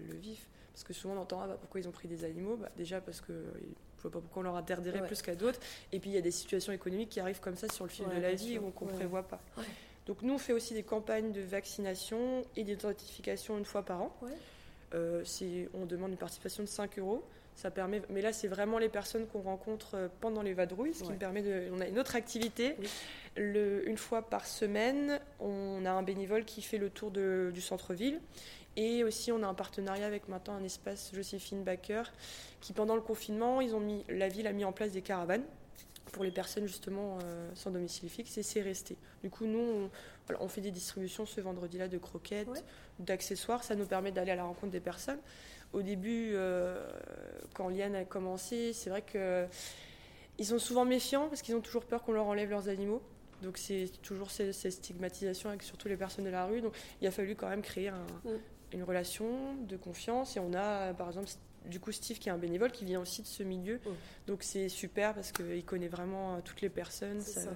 le 0.09 0.15
vif, 0.17 0.49
parce 0.73 0.83
que 0.83 0.91
souvent 0.93 1.13
on 1.15 1.19
entend 1.21 1.39
ah, 1.41 1.47
bah, 1.47 1.57
pourquoi 1.59 1.79
ils 1.79 1.87
ont 1.87 1.91
pris 1.91 2.09
des 2.09 2.25
animaux, 2.25 2.57
bah, 2.57 2.69
déjà 2.75 2.99
parce 2.99 3.21
que 3.21 3.31
je 3.97 4.01
vois 4.01 4.11
pas 4.11 4.19
pourquoi 4.19 4.41
on 4.41 4.43
leur 4.43 4.57
interdirait 4.57 5.05
plus 5.07 5.21
qu'à 5.21 5.35
d'autres. 5.35 5.61
Et 5.93 5.99
puis 6.01 6.09
il 6.09 6.13
y 6.13 6.17
a 6.17 6.21
des 6.21 6.31
situations 6.31 6.73
économiques 6.73 7.07
qui 7.09 7.21
arrivent 7.21 7.39
comme 7.39 7.55
ça 7.55 7.69
sur 7.69 7.85
le 7.85 7.89
fil 7.89 8.05
de 8.13 8.19
la 8.19 8.33
vie 8.33 8.53
sûr. 8.55 8.65
ou 8.65 8.71
qu'on 8.71 8.87
Ouais. 8.87 8.93
prévoit 8.93 9.23
pas. 9.23 9.41
Donc 10.07 10.21
nous 10.21 10.33
on 10.33 10.37
fait 10.37 10.53
aussi 10.53 10.73
des 10.73 10.83
campagnes 10.83 11.31
de 11.31 11.41
vaccination 11.41 12.43
et 12.57 12.63
d'identification 12.63 13.57
une 13.57 13.65
fois 13.65 13.83
par 13.83 14.01
an. 14.01 14.15
Ouais. 14.21 14.31
Euh, 14.93 15.23
on 15.73 15.85
demande 15.85 16.11
une 16.11 16.17
participation 16.17 16.61
de 16.63 16.67
5 16.67 16.99
euros. 16.99 17.23
Ça 17.55 17.69
permet, 17.69 18.01
mais 18.09 18.21
là, 18.21 18.33
c'est 18.33 18.47
vraiment 18.47 18.79
les 18.79 18.89
personnes 18.89 19.27
qu'on 19.27 19.41
rencontre 19.41 19.93
euh, 19.95 20.07
pendant 20.21 20.41
les 20.41 20.53
vadrouilles, 20.55 20.93
ce 20.95 21.01
qui 21.03 21.07
Ouais. 21.09 21.13
me 21.13 21.19
permet 21.19 21.41
de. 21.43 21.69
On 21.71 21.79
a 21.81 21.87
une 21.87 21.99
autre 21.99 22.15
activité. 22.15 22.75
Oui. 22.79 22.87
Le- 23.37 23.87
une 23.87 23.97
fois 23.97 24.23
par 24.23 24.45
semaine, 24.47 25.19
on 25.39 25.85
a 25.85 25.91
un 25.91 26.01
bénévole 26.03 26.45
qui 26.45 26.63
fait 26.63 26.79
le 26.79 26.89
tour 26.89 27.11
de- 27.11 27.51
du 27.53 27.61
centre-ville. 27.61 28.19
Et 28.75 29.03
aussi, 29.03 29.31
on 29.31 29.43
a 29.43 29.47
un 29.47 29.53
partenariat 29.53 30.07
avec 30.07 30.27
maintenant 30.29 30.55
un 30.55 30.63
espace 30.63 31.11
Joséphine 31.13 31.63
Baker, 31.63 32.03
qui 32.59 32.73
pendant 32.73 32.95
le 32.95 33.01
confinement, 33.01 33.61
ils 33.61 33.75
ont 33.75 33.79
mis, 33.79 34.03
la 34.09 34.29
ville 34.29 34.47
a 34.47 34.51
mis 34.51 34.65
en 34.65 34.71
place 34.71 34.91
des 34.91 35.03
caravanes 35.03 35.43
pour 36.13 36.23
les 36.23 36.31
personnes 36.31 36.65
justement 36.67 37.17
euh, 37.23 37.49
sans 37.55 37.71
domicile 37.71 38.07
fixe 38.07 38.37
et 38.37 38.43
c'est 38.43 38.61
resté. 38.61 38.95
Du 39.23 39.29
coup, 39.29 39.45
nous, 39.45 39.59
on, 39.59 39.89
voilà, 40.27 40.41
on 40.41 40.47
fait 40.47 40.61
des 40.61 40.71
distributions 40.71 41.25
ce 41.25 41.41
vendredi-là 41.41 41.89
de 41.89 41.97
croquettes, 41.97 42.47
Ouais. 42.47 42.59
d'accessoires. 42.99 43.63
Ça 43.63 43.75
nous 43.75 43.85
permet 43.85 44.11
d'aller 44.13 44.31
à 44.31 44.35
la 44.35 44.43
rencontre 44.45 44.71
des 44.71 44.79
personnes. 44.79 45.19
Au 45.73 45.81
début, 45.81 46.31
euh, 46.35 46.87
quand 47.55 47.67
Liane 47.67 47.95
a 47.95 48.05
commencé, 48.05 48.71
c'est 48.73 48.89
vrai 48.91 49.01
que 49.01 49.45
ils 50.37 50.45
sont 50.45 50.59
souvent 50.59 50.85
méfiants 50.85 51.27
parce 51.29 51.41
qu'ils 51.41 51.55
ont 51.55 51.61
toujours 51.61 51.85
peur 51.85 52.03
qu'on 52.03 52.13
leur 52.13 52.25
enlève 52.27 52.49
leurs 52.49 52.69
animaux. 52.69 53.01
Donc 53.41 53.57
c'est 53.57 53.89
toujours 54.03 54.31
ces, 54.31 54.53
ces 54.53 54.71
stigmatisations 54.71 55.49
avec 55.49 55.63
surtout 55.63 55.87
les 55.89 55.97
personnes 55.97 56.25
de 56.25 56.29
la 56.29 56.45
rue. 56.45 56.61
Donc 56.61 56.73
il 57.01 57.07
a 57.07 57.11
fallu 57.11 57.35
quand 57.35 57.49
même 57.49 57.61
créer 57.63 57.89
un- 57.89 58.05
Mm. 58.23 58.37
une 58.73 58.83
relation 58.83 59.55
de 59.67 59.75
confiance. 59.77 60.37
Et 60.37 60.39
on 60.39 60.53
a 60.53 60.93
par 60.93 61.07
exemple 61.07 61.27
du 61.65 61.79
coup 61.79 61.91
Steve 61.91 62.19
qui 62.19 62.29
est 62.29 62.31
un 62.31 62.37
bénévole 62.37 62.71
qui 62.71 62.85
vient 62.85 62.99
aussi 63.01 63.21
de 63.21 63.27
ce 63.27 63.43
milieu. 63.43 63.75
Mm. 63.77 63.89
Donc 64.27 64.43
c'est 64.43 64.69
super 64.69 65.13
parce 65.13 65.31
qu'il 65.31 65.63
connaît 65.65 65.87
vraiment 65.87 66.35
euh, 66.35 66.39
toutes 66.43 66.61
les 66.61 66.69
personnes. 66.69 67.21
Ça- 67.21 67.51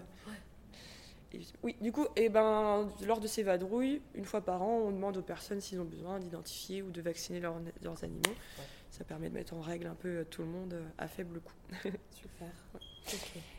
et- 1.34 1.42
oui, 1.62 1.76
du 1.82 1.92
coup, 1.92 2.08
eh 2.16 2.30
ben, 2.30 2.88
lors 3.06 3.20
de 3.20 3.28
ces 3.28 3.44
vadrouilles, 3.44 4.02
une 4.16 4.24
fois 4.26 4.40
par 4.42 4.62
an, 4.62 4.80
on 4.86 4.92
demande 4.92 5.18
aux 5.18 5.22
personnes 5.22 5.60
s'ils 5.60 5.80
ont 5.82 5.86
besoin 5.86 6.20
d'identifier 6.20 6.82
ou 6.82 6.90
de 6.90 7.02
vacciner 7.02 7.40
leurs 7.42 8.04
animaux. 8.04 8.22
Ça 8.98 9.04
permet 9.04 9.30
de 9.30 9.36
mettre 9.36 9.54
en 9.54 9.62
règle 9.62 9.88
un 9.88 9.96
peu 9.96 10.08
euh, 10.10 10.24
tout 10.24 10.42
le 10.42 10.48
monde 10.48 10.74
euh, 10.74 10.84
à 10.98 11.08
faible 11.08 11.39
coût. 11.39 11.54
Super. 12.12 12.48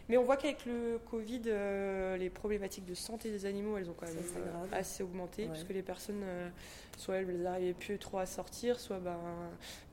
Mais 0.09 0.17
on 0.17 0.25
voit 0.25 0.37
qu'avec 0.37 0.67
le 0.67 0.99
Covid, 1.11 1.43
euh, 1.47 2.17
les 2.17 2.29
problématiques 2.29 2.85
de 2.85 2.95
santé 2.95 3.31
des 3.31 3.47
animaux, 3.47 3.79
elles 3.79 3.89
ont 3.89 3.95
quand 3.95 4.07
même 4.07 4.17
euh, 4.19 4.65
assez 4.73 5.03
augmenté, 5.03 5.43
Ouais. 5.43 5.49
parce 5.49 5.65
que 5.65 5.73
les 5.73 5.83
personnes, 5.83 6.23
euh, 6.25 6.49
soit 6.97 7.17
elles 7.17 7.41
n'arrivaient 7.43 7.73
plus 7.73 7.99
trop 7.99 8.19
à 8.19 8.27
sortir, 8.27 8.81
soit 8.81 8.99
ben, 8.99 9.17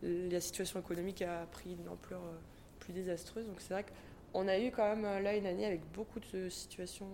la 0.02 0.40
situation 0.42 0.80
économique 0.80 1.22
a 1.22 1.46
pris 1.52 1.74
une 1.80 1.88
ampleur 1.90 2.22
plus 2.80 2.94
désastreuse. 2.94 3.46
Donc 3.46 3.58
c'est 3.60 3.74
vrai 3.74 3.86
qu'on 4.34 4.48
a 4.48 4.58
eu 4.60 4.72
quand 4.72 4.96
même 4.96 5.04
là 5.24 5.36
une 5.36 5.46
année 5.46 5.66
avec 5.66 5.82
beaucoup 5.94 6.20
de 6.34 6.50
situations 6.50 7.08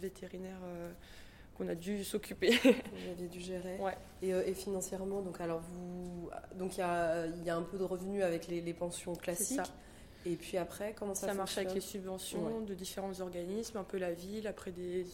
vétérinaires 0.00 0.60
qu'on 1.58 1.68
a 1.68 1.74
dû 1.74 2.04
s'occuper. 2.04 2.50
Vous 2.62 3.10
aviez 3.10 3.28
dû 3.28 3.40
gérer. 3.40 3.76
Ouais. 3.78 3.96
Et, 4.22 4.32
euh, 4.32 4.46
et 4.46 4.54
financièrement, 4.54 5.20
donc 5.20 5.40
alors 5.40 5.60
vous, 5.60 6.30
donc 6.56 6.76
il 6.76 6.80
y 6.80 6.82
a, 6.82 7.26
il 7.26 7.44
y 7.44 7.50
a 7.50 7.56
un 7.56 7.62
peu 7.62 7.76
de 7.76 7.84
revenus 7.84 8.22
avec 8.22 8.46
les, 8.46 8.60
les 8.60 8.74
pensions 8.74 9.14
classiques. 9.14 9.60
Et 10.24 10.36
puis 10.36 10.56
après, 10.56 10.94
comment 10.98 11.14
ça, 11.14 11.28
Ça, 11.28 11.34
marche 11.34 11.58
avec 11.58 11.74
les 11.74 11.80
subventions 11.80 12.60
de 12.60 12.74
différents 12.74 13.20
organismes, 13.20 13.78
un 13.78 13.84
peu 13.84 13.98
la 13.98 14.12
ville, 14.12 14.46
après 14.46 14.70
des, 14.72 15.06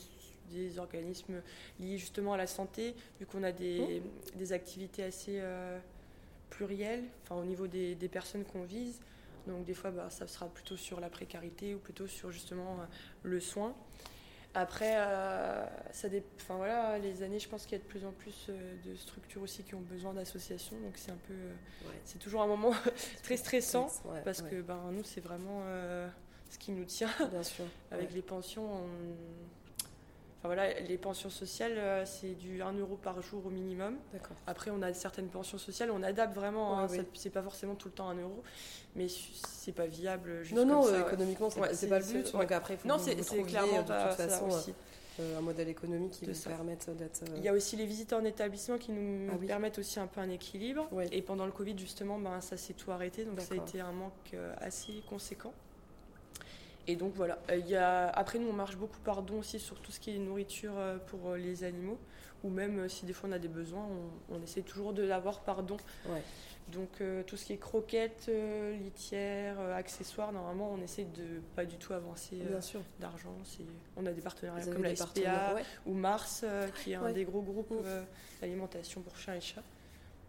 des 0.50 0.78
organismes 0.78 1.42
liés 1.80 1.98
justement 1.98 2.32
à 2.34 2.36
la 2.36 2.46
santé, 2.46 2.94
vu 3.20 3.26
qu'on 3.26 3.42
a 3.42 3.52
des, 3.52 4.02
des 4.36 4.52
activités 4.52 5.04
assez 5.04 5.38
euh, 5.40 5.78
plurielles, 6.50 7.04
enfin 7.22 7.40
au 7.40 7.44
niveau 7.44 7.66
des, 7.66 7.94
des 7.94 8.08
personnes 8.08 8.44
qu'on 8.44 8.64
vise. 8.64 9.00
Donc 9.46 9.64
des 9.66 9.74
fois, 9.74 9.90
bah, 9.90 10.08
ça 10.08 10.26
sera 10.26 10.46
plutôt 10.46 10.76
sur 10.76 11.00
la 11.00 11.10
précarité 11.10 11.74
ou 11.74 11.78
plutôt 11.78 12.06
sur 12.06 12.30
justement 12.30 12.80
euh, 12.80 12.84
le 13.24 13.40
soin. 13.40 13.74
Après, 14.54 14.92
euh, 14.96 15.64
ça 15.90 16.08
dé- 16.08 16.22
enfin, 16.36 16.54
voilà, 16.56 16.96
les 16.98 17.22
années, 17.24 17.40
je 17.40 17.48
pense 17.48 17.64
qu'il 17.64 17.72
y 17.72 17.80
a 17.80 17.84
de 17.84 17.88
plus 17.88 18.04
en 18.04 18.12
plus 18.12 18.46
euh, 18.48 18.74
de 18.84 18.94
structures 18.94 19.42
aussi 19.42 19.64
qui 19.64 19.74
ont 19.74 19.80
besoin 19.80 20.14
d'associations. 20.14 20.76
Donc 20.80 20.92
c'est 20.96 21.10
un 21.10 21.18
peu, 21.26 21.32
euh, 21.34 21.52
Ouais. 21.88 21.94
c'est 22.04 22.18
toujours 22.20 22.42
un 22.42 22.46
moment 22.46 22.70
très 23.24 23.36
stressant 23.36 23.88
Ouais, 24.04 24.20
parce 24.24 24.40
ouais. 24.42 24.50
que 24.50 24.62
ben, 24.62 24.80
nous, 24.92 25.02
c'est 25.02 25.20
vraiment 25.20 25.62
euh, 25.64 26.08
ce 26.50 26.58
qui 26.58 26.70
nous 26.70 26.84
tient. 26.84 27.10
Bien 27.32 27.42
sûr. 27.42 27.64
Avec 27.90 28.12
les 28.12 28.22
pensions, 28.22 28.64
on- 28.64 29.63
enfin, 30.44 30.54
voilà, 30.54 30.78
les 30.80 30.98
pensions 30.98 31.30
sociales, 31.30 31.72
euh, 31.76 32.04
c'est 32.04 32.34
du 32.34 32.60
1 32.62 32.72
euro 32.74 32.96
par 32.96 33.20
jour 33.22 33.46
au 33.46 33.50
minimum. 33.50 33.96
Après, 34.46 34.70
on 34.70 34.82
a 34.82 34.92
certaines 34.92 35.28
pensions 35.28 35.56
sociales, 35.58 35.90
on 35.90 36.02
adapte 36.02 36.34
vraiment, 36.34 36.78
hein, 36.78 36.86
Ouais, 36.88 36.98
oui. 37.00 37.06
c'est 37.14 37.30
pas 37.30 37.42
forcément 37.42 37.74
tout 37.74 37.88
le 37.88 37.94
temps 37.94 38.08
1 38.10 38.20
euro, 38.20 38.42
mais 38.94 39.06
c'est 39.08 39.72
pas 39.72 39.86
viable 39.86 40.42
juste 40.42 40.54
Non, 40.54 40.66
non, 40.66 40.82
ça, 40.82 40.90
euh, 40.96 41.06
économiquement, 41.06 41.48
c'est 41.50 41.60
Ouais, 41.60 41.88
pas 41.88 41.98
le 41.98 42.04
but. 42.04 42.32
Donc 42.32 42.52
après, 42.52 42.74
il 42.74 42.76
faut 42.78 42.88
Non, 42.88 42.98
c'est 42.98 43.16
clairement 43.44 43.78
euh, 43.78 43.82
de 43.82 43.88
pas 43.88 44.08
toute 44.08 44.18
ça 44.18 44.28
façon 44.28 44.48
aussi. 44.48 44.74
euh, 45.20 45.38
un 45.38 45.40
modèle 45.40 45.68
économique 45.70 46.12
qui 46.12 46.34
ça. 46.34 46.50
permette 46.50 46.90
d'être. 46.94 47.22
euh, 47.22 47.34
Il 47.38 47.42
y 47.44 47.48
a 47.48 47.54
aussi 47.54 47.76
les 47.76 47.86
visites 47.86 48.12
en 48.12 48.24
établissement 48.24 48.76
qui 48.76 48.92
nous 48.92 49.30
Ah 49.32 49.36
oui. 49.40 49.46
permettent 49.46 49.78
aussi 49.78 49.98
un 49.98 50.06
peu 50.06 50.20
un 50.20 50.28
équilibre. 50.28 50.86
Et 51.10 51.22
pendant 51.22 51.46
le 51.46 51.52
Covid, 51.52 51.78
justement, 51.78 52.18
ben, 52.18 52.40
ça 52.42 52.58
s'est 52.58 52.74
tout 52.74 52.90
arrêté. 52.90 53.24
Donc 53.24 53.40
ça 53.40 53.54
a 53.54 53.56
été 53.56 53.80
un 53.80 53.92
manque 53.92 54.34
assez 54.58 54.92
conséquent. 55.08 55.54
Et 56.86 56.96
donc 56.96 57.12
voilà. 57.14 57.38
Euh, 57.50 57.56
Il 57.56 57.66
y 57.68 57.76
a... 57.76 58.08
Après, 58.10 58.38
nous, 58.38 58.48
on 58.48 58.52
marche 58.52 58.76
beaucoup 58.76 58.98
par 59.00 59.22
don 59.22 59.38
aussi 59.38 59.58
sur 59.58 59.80
tout 59.80 59.90
ce 59.92 60.00
qui 60.00 60.14
est 60.14 60.18
nourriture 60.18 60.72
euh, 60.76 60.98
pour 61.06 61.30
euh, 61.30 61.36
les 61.36 61.64
animaux. 61.64 61.98
Ou 62.42 62.50
même 62.50 62.90
si 62.90 63.06
des 63.06 63.14
fois 63.14 63.30
on 63.30 63.32
a 63.32 63.38
des 63.38 63.48
besoins, 63.48 63.86
on, 64.30 64.34
on 64.36 64.42
essaie 64.42 64.60
toujours 64.60 64.92
de 64.92 65.02
l'avoir 65.02 65.40
par 65.40 65.62
don. 65.62 65.78
Ouais. 66.06 66.22
Donc 66.68 67.00
euh, 67.00 67.22
tout 67.22 67.38
ce 67.38 67.46
qui 67.46 67.54
est 67.54 67.58
croquettes, 67.58 68.26
euh, 68.28 68.76
litières, 68.76 69.56
euh, 69.60 69.74
accessoires, 69.74 70.30
normalement, 70.30 70.70
on 70.70 70.80
essaie 70.82 71.04
de 71.04 71.40
pas 71.56 71.64
du 71.64 71.76
tout 71.78 71.94
avancer 71.94 72.36
d'argent. 73.00 73.34
On 73.96 74.04
a 74.04 74.12
des 74.12 74.20
partenariats 74.20 74.66
comme 74.66 74.82
la 74.82 74.94
SPA. 74.94 75.54
Ouais. 75.54 75.62
ou 75.86 75.94
Mars, 75.94 76.44
qui 76.82 76.92
est 76.92 76.96
un 76.96 77.02
Ouais. 77.04 77.12
des 77.14 77.24
gros 77.24 77.40
groupes 77.40 77.74
d'alimentation 78.42 79.00
pour 79.00 79.16
chiens 79.16 79.34
et 79.34 79.40
chats. 79.40 79.62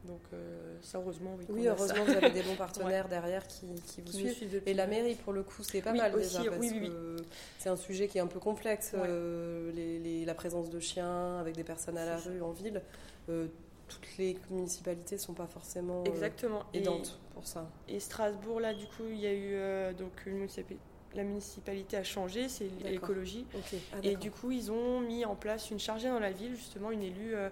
Donc 0.06 0.22
euh, 0.34 0.78
ça, 0.82 1.00
heureusement, 1.00 1.36
oui. 1.38 1.46
Oui, 1.50 1.68
heureusement, 1.68 2.04
vous 2.04 2.12
avez 2.16 2.30
des 2.32 2.44
bons 2.44 2.56
partenaires 2.58 3.08
derrière 3.08 3.46
qui, 3.48 3.68
qui 3.86 4.02
vous 4.02 4.12
Qui 4.12 4.30
suivent. 4.34 4.62
Et 4.66 4.74
la 4.74 4.88
mairie, 4.88 5.16
pour 5.16 5.34
le 5.34 5.44
coup, 5.44 5.64
c'est 5.64 5.82
pas 5.82 5.92
Oui, 5.92 5.98
mal 5.98 6.16
aussi, 6.16 6.38
déjà, 6.38 6.50
parce 6.52 6.62
oui, 6.62 6.72
oui, 6.82 6.90
que 6.90 7.16
c'est 7.58 7.70
un 7.70 7.76
sujet 7.76 8.08
qui 8.08 8.18
est 8.18 8.22
un 8.22 8.28
peu 8.28 8.40
complexe, 8.40 8.92
Ouais. 8.94 9.00
euh, 9.08 9.72
les- 9.74 10.00
les- 10.00 10.26
la 10.26 10.34
présence 10.36 10.70
de 10.70 10.80
chiens 10.80 11.40
avec 11.40 11.56
des 11.56 11.64
personnes 11.64 11.98
à 11.98 12.06
la 12.06 12.18
rue 12.18 12.42
en 12.42 12.52
ville. 12.52 12.82
Euh, 13.30 13.48
toutes 13.88 14.18
les 14.18 14.38
municipalités 14.50 15.18
sont 15.18 15.34
pas 15.34 15.48
forcément 15.48 16.02
euh, 16.02 16.12
Exactement. 16.12 16.64
Et, 16.74 16.80
aidantes 16.80 17.20
pour 17.34 17.46
ça. 17.48 17.70
et 17.88 18.00
Strasbourg, 18.00 18.60
là, 18.60 18.74
du 18.74 18.86
coup, 18.88 19.04
il 19.10 19.20
y 19.20 19.28
a 19.28 19.34
eu 19.34 19.94
donc 19.96 20.12
une 20.26 20.36
municipalité. 20.38 20.82
La 21.16 21.24
municipalité 21.24 21.96
a 21.96 22.04
changé, 22.04 22.50
c'est 22.50 22.68
l'écologie. 22.84 23.46
Ok. 23.56 23.80
Ah, 23.94 23.98
Et 24.04 24.18
du 24.18 24.32
coup, 24.32 24.52
ils 24.52 24.70
ont 24.72 25.00
mis 25.00 25.24
en 25.24 25.36
place 25.36 25.72
une 25.72 25.80
chargée 25.80 26.10
dans 26.10 26.20
la 26.20 26.32
ville, 26.32 26.56
justement, 26.58 26.92
une 26.92 27.04
élue 27.04 27.36
euh, 27.36 27.50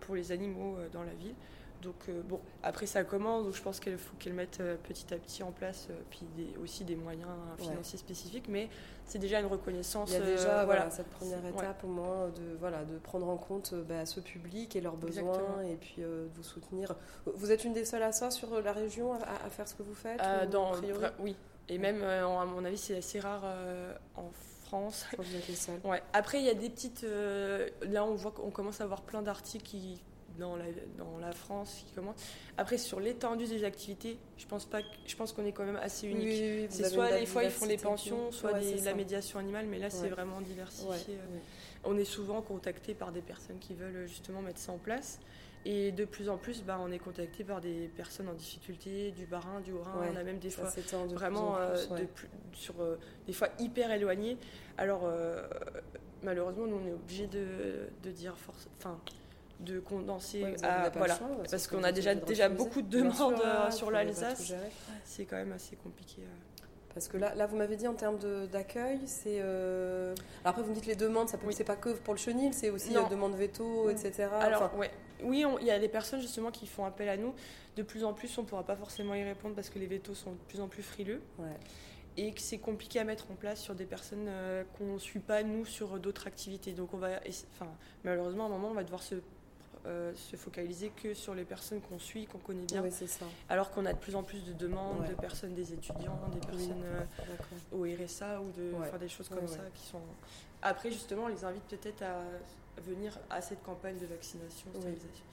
pour 0.00 0.14
les 0.14 0.30
animaux 0.32 0.76
euh, 0.76 0.88
dans 0.92 1.02
la 1.04 1.14
ville. 1.14 1.34
Donc, 1.82 1.94
euh, 2.08 2.22
bon, 2.22 2.40
après, 2.62 2.86
ça 2.86 3.04
commence, 3.04 3.44
donc 3.44 3.54
je 3.54 3.62
pense 3.62 3.78
qu'il 3.78 3.96
faut 3.96 4.16
qu'elle 4.18 4.32
mette 4.34 4.58
euh, 4.60 4.76
petit 4.88 5.14
à 5.14 5.16
petit 5.16 5.42
en 5.44 5.52
place, 5.52 5.86
euh, 5.90 5.94
puis 6.10 6.26
des- 6.36 6.56
aussi 6.62 6.84
des 6.84 6.96
moyens 6.96 7.28
Ouais. 7.58 7.64
financiers 7.66 7.98
spécifiques, 7.98 8.46
mais 8.48 8.68
c'est 9.04 9.18
déjà 9.20 9.38
une 9.38 9.46
reconnaissance. 9.46 10.10
Il 10.10 10.14
y 10.14 10.16
a 10.16 10.20
déjà 10.26 10.64
voilà. 10.64 10.90
cette 10.90 11.08
première 11.08 11.42
Ouais. 11.44 11.50
étape 11.50 11.84
au 11.84 11.88
moins 11.88 12.28
de, 12.30 12.56
voilà, 12.58 12.84
de 12.84 12.98
prendre 12.98 13.28
en 13.28 13.36
compte 13.36 13.74
bah, 13.74 14.04
ce 14.06 14.18
public 14.18 14.74
et 14.74 14.80
leurs 14.80 14.96
besoins 14.96 15.32
Exactement. 15.34 15.60
et 15.62 15.76
puis 15.76 16.02
de 16.02 16.28
vous 16.34 16.42
soutenir. 16.42 16.96
Vous 17.26 17.52
êtes 17.52 17.62
une 17.64 17.74
des 17.74 17.84
seules 17.84 18.02
à 18.02 18.10
ça 18.12 18.30
sur 18.32 18.60
la 18.60 18.72
région 18.72 19.12
à, 19.12 19.18
à 19.46 19.50
faire 19.50 19.68
ce 19.68 19.74
que 19.74 19.84
vous 19.84 19.94
faites 19.94 20.20
ou, 20.20 20.46
dans, 20.50 20.72
a 20.72 20.76
priori 20.78 21.04
vra- 21.04 21.12
oui, 21.20 21.36
et 21.68 21.78
même, 21.78 22.02
à 22.02 22.44
mon 22.44 22.64
avis, 22.64 22.76
c'est 22.78 22.96
assez 22.98 23.20
rare 23.20 23.44
en 24.16 24.30
France. 24.64 25.06
Je 25.10 25.12
crois 25.14 25.24
que 25.24 25.30
vous 25.30 25.36
êtes 25.36 25.48
les 25.48 25.54
seuls. 25.54 25.80
Ouais. 25.84 26.02
Après, 26.12 26.40
il 26.40 26.44
y 26.44 26.50
a 26.50 26.54
des 26.54 26.68
petites. 26.70 27.06
là, 27.82 28.04
on 28.04 28.14
voit 28.16 28.32
qu'on 28.32 28.50
commence 28.50 28.80
à 28.80 28.84
avoir 28.84 29.02
plein 29.02 29.22
d'articles 29.22 29.64
qui 29.64 30.02
dans 30.38 30.56
la, 30.56 30.64
dans 30.96 31.18
la 31.18 31.32
France 31.32 31.82
qui 31.86 31.92
commencent. 31.94 32.22
Après, 32.56 32.78
sur 32.78 33.00
l'étendue 33.00 33.46
des 33.46 33.64
activités, 33.64 34.18
je 34.36 34.46
pense 34.46 34.64
pas. 34.64 34.80
Je 35.06 35.16
pense 35.16 35.32
qu'on 35.32 35.44
est 35.44 35.52
quand 35.52 35.64
même 35.64 35.76
assez 35.76 36.06
unique. 36.06 36.24
oui, 36.26 36.58
oui, 36.62 36.66
C'est 36.70 36.88
soit 36.88 37.10
des 37.18 37.26
fois 37.26 37.44
ils 37.44 37.50
font 37.50 37.66
des 37.66 37.76
pensions, 37.76 38.30
soit 38.32 38.52
Ouais, 38.52 38.60
des- 38.60 38.80
la 38.82 38.94
médiation 38.94 39.38
animale, 39.38 39.66
mais 39.66 39.78
là 39.78 39.90
c'est 39.90 40.08
vraiment 40.08 40.40
diversifié. 40.40 41.14
Ouais. 41.14 41.40
On 41.84 41.96
est 41.96 42.04
souvent 42.04 42.42
contacté 42.42 42.94
par 42.94 43.12
des 43.12 43.20
personnes 43.20 43.58
qui 43.58 43.74
veulent 43.74 44.06
justement 44.06 44.42
mettre 44.42 44.58
ça 44.60 44.72
en 44.72 44.78
place. 44.78 45.20
Et 45.64 45.90
de 45.90 46.04
plus 46.04 46.28
en 46.28 46.38
plus, 46.38 46.62
bah, 46.62 46.78
on 46.80 46.90
est 46.92 47.00
contacté 47.00 47.42
par 47.42 47.60
des 47.60 47.88
personnes 47.96 48.28
en 48.28 48.32
difficulté, 48.32 49.10
du 49.10 49.26
Bas-Rhin, 49.26 49.60
du 49.60 49.72
Haut-Rhin. 49.72 50.08
On 50.12 50.16
a 50.16 50.22
même 50.22 50.38
des 50.38 50.50
fois 50.50 50.70
de 50.70 51.14
vraiment 51.14 51.54
plus, 51.54 51.62
euh, 51.62 51.86
ouais. 51.94 52.00
de 52.02 52.06
plus- 52.06 52.28
sur 52.52 52.80
euh, 52.80 52.96
des 53.26 53.32
fois 53.32 53.48
hyper 53.58 53.90
éloignés. 53.90 54.38
Alors 54.78 55.02
euh, 55.04 55.42
malheureusement, 56.22 56.66
nous 56.66 56.76
on 56.76 56.86
est 56.88 56.92
obligé 56.92 57.26
de, 57.26 57.88
de 58.02 58.10
dire 58.10 58.36
force, 58.38 58.68
enfin 58.78 58.98
de 59.60 59.80
condenser 59.80 60.42
Ouais, 60.44 60.64
à 60.64 60.90
voilà. 60.90 61.16
choix, 61.16 61.28
parce 61.50 61.66
qu'on 61.66 61.82
a 61.84 61.92
déjà 61.92 62.14
déjà 62.14 62.48
beaucoup 62.48 62.80
de 62.82 62.88
demandes 62.88 63.40
euh, 63.44 63.70
sur 63.70 63.90
l'Alsace. 63.90 64.52
C'est 65.04 65.24
quand 65.24 65.36
même 65.36 65.52
assez 65.52 65.76
compliqué. 65.76 66.22
euh. 66.22 66.64
Parce 66.94 67.06
que 67.08 67.16
là, 67.16 67.34
là 67.34 67.46
vous 67.46 67.56
m'avez 67.56 67.76
dit 67.76 67.86
en 67.86 67.94
termes 67.94 68.18
d'accueil, 68.50 69.00
c'est. 69.06 69.38
euh, 69.40 70.14
Alors 70.42 70.50
après, 70.50 70.62
vous 70.62 70.70
me 70.70 70.74
dites 70.74 70.86
les 70.86 70.96
demandes, 70.96 71.28
ça 71.28 71.38
peut, 71.38 71.46
Oui. 71.46 71.54
c'est 71.54 71.64
pas 71.64 71.76
que 71.76 71.90
pour 71.90 72.14
le 72.14 72.18
chenil, 72.18 72.52
c'est 72.54 72.70
aussi 72.70 72.92
Non. 72.92 73.06
euh, 73.06 73.08
demande 73.08 73.34
veto, 73.34 73.86
Mm. 73.86 73.90
etc. 73.90 74.28
Alors, 74.40 74.62
Enfin, 74.62 74.76
ouais. 74.78 74.90
oui, 75.22 75.44
il 75.60 75.66
y 75.66 75.70
a 75.70 75.78
des 75.78 75.88
personnes 75.88 76.20
justement 76.20 76.50
qui 76.50 76.66
font 76.66 76.84
appel 76.84 77.08
à 77.08 77.16
nous. 77.16 77.34
De 77.76 77.82
plus 77.82 78.04
en 78.04 78.12
plus, 78.14 78.36
on 78.38 78.42
ne 78.42 78.46
pourra 78.46 78.64
pas 78.64 78.74
forcément 78.76 79.14
y 79.14 79.22
répondre 79.22 79.54
parce 79.54 79.68
que 79.70 79.78
les 79.78 79.86
vétos 79.86 80.14
sont 80.14 80.32
de 80.32 80.38
plus 80.48 80.60
en 80.60 80.66
plus 80.66 80.82
frileux 80.82 81.20
ouais. 81.38 81.46
et 82.16 82.32
que 82.32 82.40
c'est 82.40 82.58
compliqué 82.58 82.98
à 82.98 83.04
mettre 83.04 83.30
en 83.30 83.34
place 83.34 83.60
sur 83.60 83.76
des 83.76 83.84
personnes 83.84 84.26
euh, 84.26 84.64
qu'on 84.76 84.94
ne 84.94 84.98
suit 84.98 85.20
pas, 85.20 85.44
nous, 85.44 85.64
sur 85.64 86.00
d'autres 86.00 86.26
activités. 86.26 86.72
Donc, 86.72 86.94
on 86.94 86.98
va, 86.98 87.20
enfin, 87.52 87.70
malheureusement, 88.02 88.44
à 88.44 88.46
un 88.46 88.50
moment, 88.50 88.68
on 88.70 88.74
va 88.74 88.82
devoir 88.82 89.02
se, 89.04 89.16
euh, 89.86 90.12
se 90.14 90.36
focaliser 90.36 90.90
que 91.02 91.14
sur 91.14 91.34
les 91.34 91.44
personnes 91.44 91.80
qu'on 91.80 91.98
suit, 91.98 92.26
qu'on 92.26 92.38
connaît 92.38 92.64
bien. 92.66 92.82
Oui, 92.82 92.90
c'est 92.92 93.06
ça. 93.06 93.24
Alors 93.48 93.70
qu'on 93.70 93.86
a 93.86 93.92
de 93.92 93.98
plus 93.98 94.16
en 94.16 94.22
plus 94.22 94.44
de 94.44 94.52
demandes 94.52 95.00
Ouais. 95.00 95.08
de 95.08 95.14
personnes, 95.14 95.54
des 95.54 95.72
étudiants, 95.72 96.18
des 96.32 96.46
personnes 96.46 96.82
euh, 96.84 97.04
au 97.72 97.82
RSA 97.84 98.40
ou 98.40 98.50
de 98.52 98.72
Ouais. 98.72 98.88
faire 98.88 98.98
des 98.98 99.08
choses 99.08 99.28
comme 99.28 99.38
ouais. 99.40 99.46
ça 99.46 99.62
qui 99.74 99.86
sont. 99.86 100.00
Après, 100.62 100.90
justement, 100.90 101.24
on 101.24 101.28
les 101.28 101.44
invite 101.44 101.62
peut-être 101.64 102.02
à 102.02 102.20
venir 102.82 103.18
à 103.30 103.40
cette 103.40 103.62
campagne 103.62 103.98
de 103.98 104.06
vaccination, 104.06 104.68
stérilisation. 104.74 105.24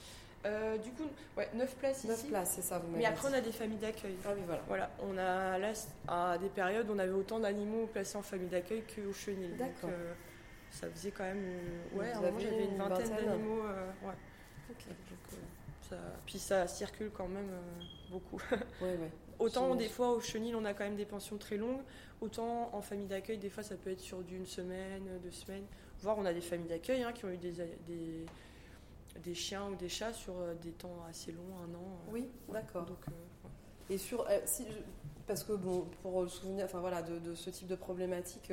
Euh, 0.45 0.77
du 0.77 0.91
coup, 0.91 1.05
ouais, 1.37 1.49
9 1.55 1.75
places 1.77 2.03
9 2.03 2.17
ici. 2.19 2.27
places, 2.27 2.51
c'est 2.55 2.61
ça, 2.61 2.77
vous 2.77 2.95
Mais 2.95 3.05
après, 3.05 3.29
dit. 3.29 3.33
on 3.33 3.37
a 3.39 3.41
des 3.41 3.51
familles 3.51 3.79
d'accueil. 3.79 4.15
Ah 4.23 4.29
oui, 4.35 4.41
voilà. 4.45 4.61
Voilà, 4.67 4.91
on 5.01 5.17
a 5.17 5.57
là, 5.57 5.73
à 6.07 6.37
des 6.37 6.49
périodes, 6.49 6.87
on 6.91 6.99
avait 6.99 7.11
autant 7.13 7.39
d'animaux 7.39 7.87
placés 7.91 8.15
en 8.17 8.21
famille 8.21 8.49
d'accueil 8.49 8.83
qu'au 8.83 9.11
chenil. 9.11 9.55
D'accord. 9.57 9.89
euh, 9.91 10.13
ça 10.69 10.87
faisait 10.91 11.09
quand 11.09 11.23
même. 11.23 11.41
euh, 11.43 11.97
ouais, 11.97 12.11
Vous 12.13 12.13
à 12.13 12.17
un 12.17 12.21
moment, 12.21 12.27
aviez 12.37 12.49
j'avais 12.51 12.65
une 12.65 12.77
vingtaine 12.77 13.07
vingtaine 13.09 13.25
d'animaux. 13.25 13.61
ouais. 14.03 14.13
Ok. 14.69 14.85
Donc, 14.87 15.39
ça, 15.89 15.97
puis 16.25 16.39
ça 16.39 16.67
circule 16.67 17.11
quand 17.11 17.27
même 17.27 17.49
euh, 17.51 17.83
beaucoup. 18.11 18.41
Ouais, 18.81 18.95
ouais. 18.97 19.11
autant 19.39 19.75
des 19.75 19.87
fois 19.89 20.11
au 20.11 20.19
chenil, 20.19 20.55
on 20.55 20.65
a 20.65 20.73
quand 20.73 20.83
même 20.83 20.95
des 20.95 21.05
pensions 21.05 21.37
très 21.37 21.57
longues, 21.57 21.81
autant 22.21 22.73
en 22.73 22.81
famille 22.81 23.07
d'accueil, 23.07 23.37
des 23.37 23.49
fois 23.49 23.63
ça 23.63 23.75
peut 23.75 23.91
être 23.91 23.99
sur 23.99 24.23
d'une 24.23 24.45
semaine, 24.45 25.03
deux 25.23 25.31
semaines. 25.31 25.65
Voire 26.01 26.17
on 26.17 26.25
a 26.25 26.33
des 26.33 26.41
familles 26.41 26.67
d'accueil 26.69 27.03
hein, 27.03 27.13
qui 27.13 27.25
ont 27.25 27.29
eu 27.29 27.37
des, 27.37 27.51
des, 27.85 28.25
des 29.23 29.33
chiens 29.35 29.67
ou 29.69 29.75
des 29.75 29.89
chats 29.89 30.13
sur 30.13 30.37
euh, 30.37 30.53
des 30.55 30.71
temps 30.71 31.05
assez 31.09 31.31
longs, 31.31 31.57
un 31.63 31.73
an. 31.75 31.83
euh. 32.07 32.11
Oui, 32.11 32.27
d'accord. 32.49 32.85
Donc, 32.85 32.97
euh, 33.07 33.93
Et 33.93 33.97
sur, 33.97 34.21
euh, 34.29 34.39
si 34.45 34.63
je- 34.65 34.79
parce 35.27 35.43
que 35.43 35.53
bon, 35.53 35.85
pour 36.01 36.21
le 36.23 36.27
souvenir, 36.27 36.65
enfin 36.65 36.79
voilà, 36.79 37.01
de, 37.01 37.19
de 37.19 37.33
ce 37.35 37.49
type 37.49 37.67
de 37.67 37.75
problématique, 37.75 38.51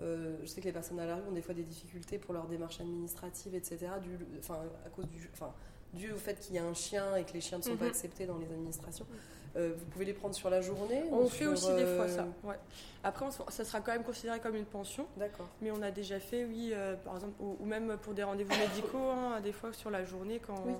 euh, 0.00 0.36
je 0.42 0.46
sais 0.46 0.60
que 0.60 0.66
les 0.66 0.72
personnes 0.72 0.98
à 1.00 1.06
la 1.06 1.16
rue 1.16 1.22
ont 1.28 1.32
des 1.32 1.42
fois 1.42 1.54
des 1.54 1.62
difficultés 1.62 2.18
pour 2.18 2.32
leurs 2.34 2.46
démarches 2.46 2.80
administratives, 2.80 3.54
etc. 3.54 3.78
Du, 4.02 4.18
enfin, 4.38 4.60
à 4.86 4.88
cause 4.88 5.06
du, 5.08 5.28
enfin, 5.34 5.52
dû 5.92 6.10
au 6.12 6.16
fait 6.16 6.40
qu'il 6.40 6.54
y 6.54 6.58
a 6.58 6.64
un 6.64 6.72
chien 6.74 7.14
et 7.16 7.24
que 7.24 7.32
les 7.34 7.40
chiens 7.40 7.58
ne 7.58 7.62
sont 7.62 7.76
pas 7.76 7.84
Mhm. 7.84 7.90
acceptés 7.90 8.26
dans 8.26 8.38
les 8.38 8.46
administrations. 8.46 9.06
Euh, 9.54 9.74
vous 9.76 9.84
pouvez 9.84 10.06
les 10.06 10.14
prendre 10.14 10.34
sur 10.34 10.48
la 10.48 10.62
journée 10.62 11.02
on 11.10 11.24
ou 11.24 11.28
fait 11.28 11.44
sur, 11.44 11.52
aussi 11.52 11.74
des 11.74 11.84
fois 11.84 12.06
euh, 12.06 12.16
ça. 12.16 12.26
Ouais. 12.42 12.56
Après, 13.04 13.26
on 13.26 13.30
ça 13.30 13.64
sera 13.66 13.82
quand 13.82 13.92
même 13.92 14.02
considéré 14.02 14.40
comme 14.40 14.56
une 14.56 14.64
pension. 14.64 15.06
D'accord. 15.18 15.46
Mais 15.60 15.70
on 15.70 15.82
a 15.82 15.90
déjà 15.90 16.18
fait, 16.20 16.46
oui, 16.46 16.72
par 17.04 17.16
exemple, 17.16 17.34
ou, 17.38 17.56
ou 17.60 17.66
même 17.66 17.98
pour 17.98 18.14
des 18.14 18.22
rendez-vous 18.22 18.56
médicaux, 18.58 18.98
hein, 19.10 19.40
des 19.42 19.52
fois 19.52 19.74
sur 19.74 19.90
la 19.90 20.04
journée, 20.06 20.40
quand 20.46 20.62
Oui. 20.66 20.72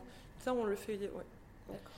ça 0.42 0.55
on 0.55 0.64
le 0.64 0.75
fait. 0.77 0.96
Ouais. 0.98 1.27
D'accord. 1.68 1.92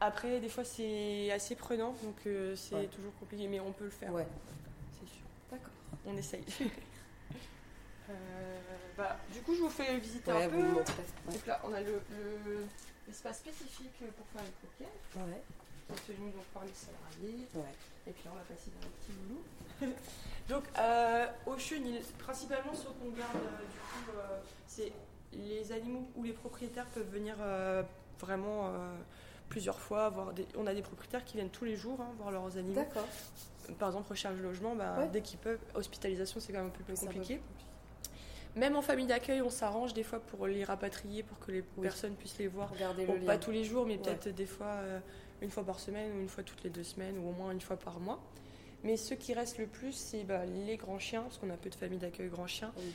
Après, 0.00 0.40
des 0.40 0.48
fois 0.50 0.64
c'est 0.64 1.30
assez 1.32 1.54
prenant, 1.54 1.94
donc 2.04 2.16
euh, 2.26 2.54
c'est 2.54 2.74
Ouais. 2.74 2.86
toujours 2.88 3.14
compliqué, 3.18 3.48
mais 3.48 3.60
on 3.60 3.72
peut 3.72 3.84
le 3.84 3.90
faire, 3.90 4.12
Ouais. 4.12 4.26
On 6.06 6.16
essaye. 6.16 6.44
Euh, 8.08 8.58
bah, 8.96 9.16
du 9.32 9.40
coup, 9.40 9.54
je 9.54 9.60
vous 9.62 9.68
fais 9.70 9.98
visiter 9.98 10.32
Ouais, 10.32 10.44
un 10.44 10.48
peu. 10.48 10.56
montrez. 10.62 10.92
Ouais. 11.26 11.32
Donc 11.34 11.46
là, 11.46 11.60
on 11.64 11.72
a 11.72 11.80
le, 11.80 12.00
le- 12.10 12.66
l'espace 13.08 13.38
spécifique 13.38 13.90
pour 14.16 14.26
faire 14.28 14.42
les 14.42 14.68
croquettes, 14.68 15.00
Ouais. 15.16 15.42
qui 15.88 15.92
est 15.92 16.06
celui 16.06 16.30
donc 16.30 16.44
par 16.54 16.62
les 16.64 16.72
salariés. 16.72 17.46
Ouais. 17.54 17.62
Et 18.06 18.12
puis 18.12 18.22
là, 18.24 18.30
on 18.34 18.36
va 18.36 18.42
passer 18.42 18.70
dans 18.70 18.86
le 18.86 18.92
petit 19.00 19.12
loulou. 19.18 19.94
Donc, 20.48 20.62
euh, 20.78 21.26
au 21.46 21.58
chenil, 21.58 22.00
principalement 22.20 22.72
ce 22.72 22.84
qu'on 22.84 23.10
garde, 23.10 23.34
euh, 23.34 23.58
du 23.64 23.78
coup, 23.80 24.16
euh, 24.16 24.38
c'est 24.68 24.92
les 25.32 25.72
animaux 25.72 26.08
où 26.14 26.22
les 26.22 26.32
propriétaires 26.32 26.86
peuvent 26.86 27.10
venir 27.10 27.34
euh, 27.40 27.82
vraiment 28.20 28.68
euh, 28.68 28.96
plusieurs 29.48 29.78
fois. 29.80 30.08
Voir 30.10 30.32
des... 30.32 30.46
On 30.56 30.66
a 30.66 30.74
des 30.74 30.82
propriétaires 30.82 31.24
qui 31.24 31.36
viennent 31.36 31.50
tous 31.50 31.64
les 31.64 31.76
jours 31.76 32.00
hein, 32.00 32.10
voir 32.18 32.30
leurs 32.30 32.56
animaux. 32.56 32.74
D'accord. 32.74 33.06
Par 33.78 33.88
exemple, 33.88 34.08
recherche 34.10 34.36
de 34.36 34.42
logement, 34.42 34.74
bah, 34.76 34.96
Ouais. 34.98 35.08
dès 35.12 35.20
qu'ils 35.22 35.38
peuvent. 35.38 35.58
Hospitalisation, 35.74 36.40
c'est 36.40 36.52
quand 36.52 36.58
même 36.60 36.68
un 36.68 36.70
peu 36.70 36.84
plus 36.84 36.98
compliqué. 36.98 37.40
Même 38.54 38.74
en 38.76 38.80
famille 38.82 39.06
d'accueil, 39.06 39.42
on 39.42 39.50
s'arrange 39.50 39.92
des 39.92 40.02
fois 40.02 40.18
pour 40.18 40.46
les 40.46 40.64
rapatrier, 40.64 41.22
pour 41.22 41.38
que 41.40 41.52
les 41.52 41.60
Oui. 41.76 41.82
personnes 41.82 42.14
puissent 42.14 42.38
les 42.38 42.46
voir 42.48 42.72
Bon, 43.06 43.12
le 43.14 43.20
pas 43.26 43.36
tous 43.36 43.50
les 43.50 43.64
jours, 43.64 43.84
mais 43.86 43.96
Ouais. 43.96 44.02
peut-être 44.02 44.28
des 44.34 44.46
fois 44.46 44.66
euh, 44.66 44.98
une 45.42 45.50
fois 45.50 45.62
par 45.64 45.78
semaine 45.78 46.10
ou 46.16 46.20
une 46.20 46.28
fois 46.28 46.42
toutes 46.42 46.62
les 46.64 46.70
deux 46.70 46.84
semaines 46.84 47.18
ou 47.18 47.28
au 47.28 47.32
moins 47.32 47.50
une 47.52 47.60
fois 47.60 47.76
par 47.76 48.00
mois. 48.00 48.18
Mais 48.82 48.96
ce 48.96 49.12
qui 49.14 49.34
reste 49.34 49.58
le 49.58 49.66
plus, 49.66 49.92
c'est 49.92 50.24
bah, 50.24 50.46
les 50.46 50.76
grands 50.76 50.98
chiens, 50.98 51.22
parce 51.22 51.36
qu'on 51.38 51.50
a 51.50 51.56
peu 51.56 51.68
de 51.68 51.74
familles 51.74 51.98
d'accueil 51.98 52.28
grands 52.28 52.46
chiens. 52.46 52.72
Oui. 52.78 52.92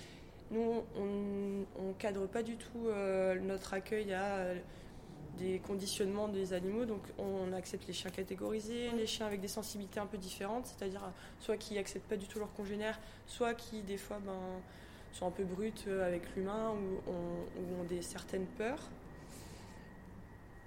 Nous, 0.52 0.84
on 0.98 1.88
ne 1.90 1.94
cadre 2.00 2.26
pas 2.28 2.42
du 2.44 2.58
tout 2.58 2.88
euh, 2.88 3.40
notre 3.40 3.74
accueil 3.74 4.14
à 4.14 4.46
des 5.38 5.60
conditionnements 5.60 6.28
des 6.28 6.54
animaux, 6.54 6.86
donc 6.86 7.02
on 7.18 7.54
accepte 7.54 7.88
les 7.88 7.94
chiens 7.94 8.12
catégorisés, 8.12 8.90
les 8.98 9.08
chiens 9.08 9.26
avec 9.28 9.40
des 9.42 9.48
sensibilités 9.48 10.00
un 10.00 10.06
peu 10.06 10.18
différentes, 10.18 10.66
c'est-à-dire 10.68 11.04
euh, 11.04 11.10
soit 11.40 11.58
qui 11.58 11.78
acceptent 11.78 12.08
pas 12.10 12.18
du 12.18 12.28
tout 12.28 12.38
leurs 12.40 12.54
congénères, 12.54 13.00
soit 13.28 13.54
qui 13.54 13.82
des 13.82 13.98
fois 13.98 14.20
ben, 14.26 14.34
sont 15.14 15.28
un 15.28 15.32
peu 15.32 15.44
brutes 15.44 15.86
euh, 15.88 16.06
avec 16.08 16.24
l'humain 16.36 16.72
ou 16.72 17.10
ont, 17.12 17.46
ou 17.60 17.82
ont 17.82 17.84
des 17.86 18.02
certaines 18.02 18.46
peurs. 18.46 18.80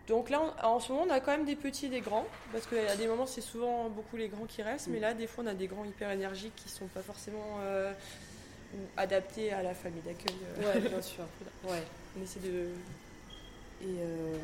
Donc 0.09 0.29
là, 0.29 0.41
on- 0.63 0.67
en 0.67 0.81
ce 0.81 0.93
moment, 0.93 1.05
on 1.09 1.11
a 1.11 1.21
quand 1.21 1.31
même 1.33 1.47
des 1.47 1.57
petits 1.57 1.87
et 1.87 1.91
des 1.91 2.01
grands, 2.01 2.27
parce 2.53 2.67
qu'à 2.67 2.97
des 2.97 3.07
moments, 3.07 3.27
c'est 3.27 3.41
souvent 3.41 3.89
beaucoup 3.89 4.17
les 4.17 4.29
grands 4.29 4.45
qui 4.47 4.63
restent, 4.63 4.89
mais 4.89 4.99
Mm. 4.99 5.03
là, 5.03 5.15
des 5.15 5.27
fois, 5.27 5.45
on 5.45 5.47
a 5.47 5.55
des 5.55 5.67
grands 5.67 5.85
hyper 5.85 6.11
énergiques 6.11 6.55
qui 6.57 6.69
sont 6.69 6.87
pas 6.89 7.01
forcément 7.01 7.59
euh, 7.61 7.93
adaptés 8.97 9.53
à 9.53 9.63
la 9.63 9.73
famille 9.75 10.03
d'accueil. 10.03 10.37
Ouais, 10.59 10.81
bien 10.81 11.01
sûr. 11.03 11.25
Ouais. 11.69 11.83
On 12.19 12.23
essaie 12.23 12.41
de. 12.41 12.69
Et 13.83 13.87
euh, 14.01 14.35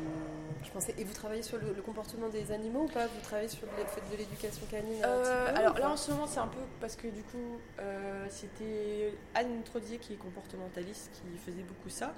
je 0.63 0.69
pensais. 0.71 0.93
Et 0.97 1.03
vous 1.03 1.13
travaillez 1.13 1.41
sur 1.41 1.57
le, 1.57 1.73
le 1.73 1.81
comportement 1.81 2.29
des 2.29 2.51
animaux 2.51 2.83
ou 2.83 2.87
pas? 2.87 3.07
Vous 3.07 3.21
travaillez 3.23 3.47
sur 3.49 3.65
le 3.77 3.85
fait 3.85 4.01
de 4.11 4.17
l'éducation 4.17 4.65
canine 4.69 5.01
Euh, 5.03 5.55
alors 5.55 5.77
là, 5.79 5.89
en 5.91 5.97
ce 5.97 6.11
moment, 6.11 6.27
c'est 6.27 6.39
un 6.39 6.47
peu 6.47 6.59
parce 6.79 6.95
que 6.95 7.07
du 7.07 7.23
coup, 7.23 7.59
euh, 7.79 8.25
c'était 8.29 9.13
Anne 9.33 9.63
Trodier 9.63 9.97
qui 9.97 10.13
est 10.13 10.17
comportementaliste 10.17 11.11
qui 11.13 11.37
faisait 11.39 11.63
beaucoup 11.63 11.89
ça. 11.89 12.13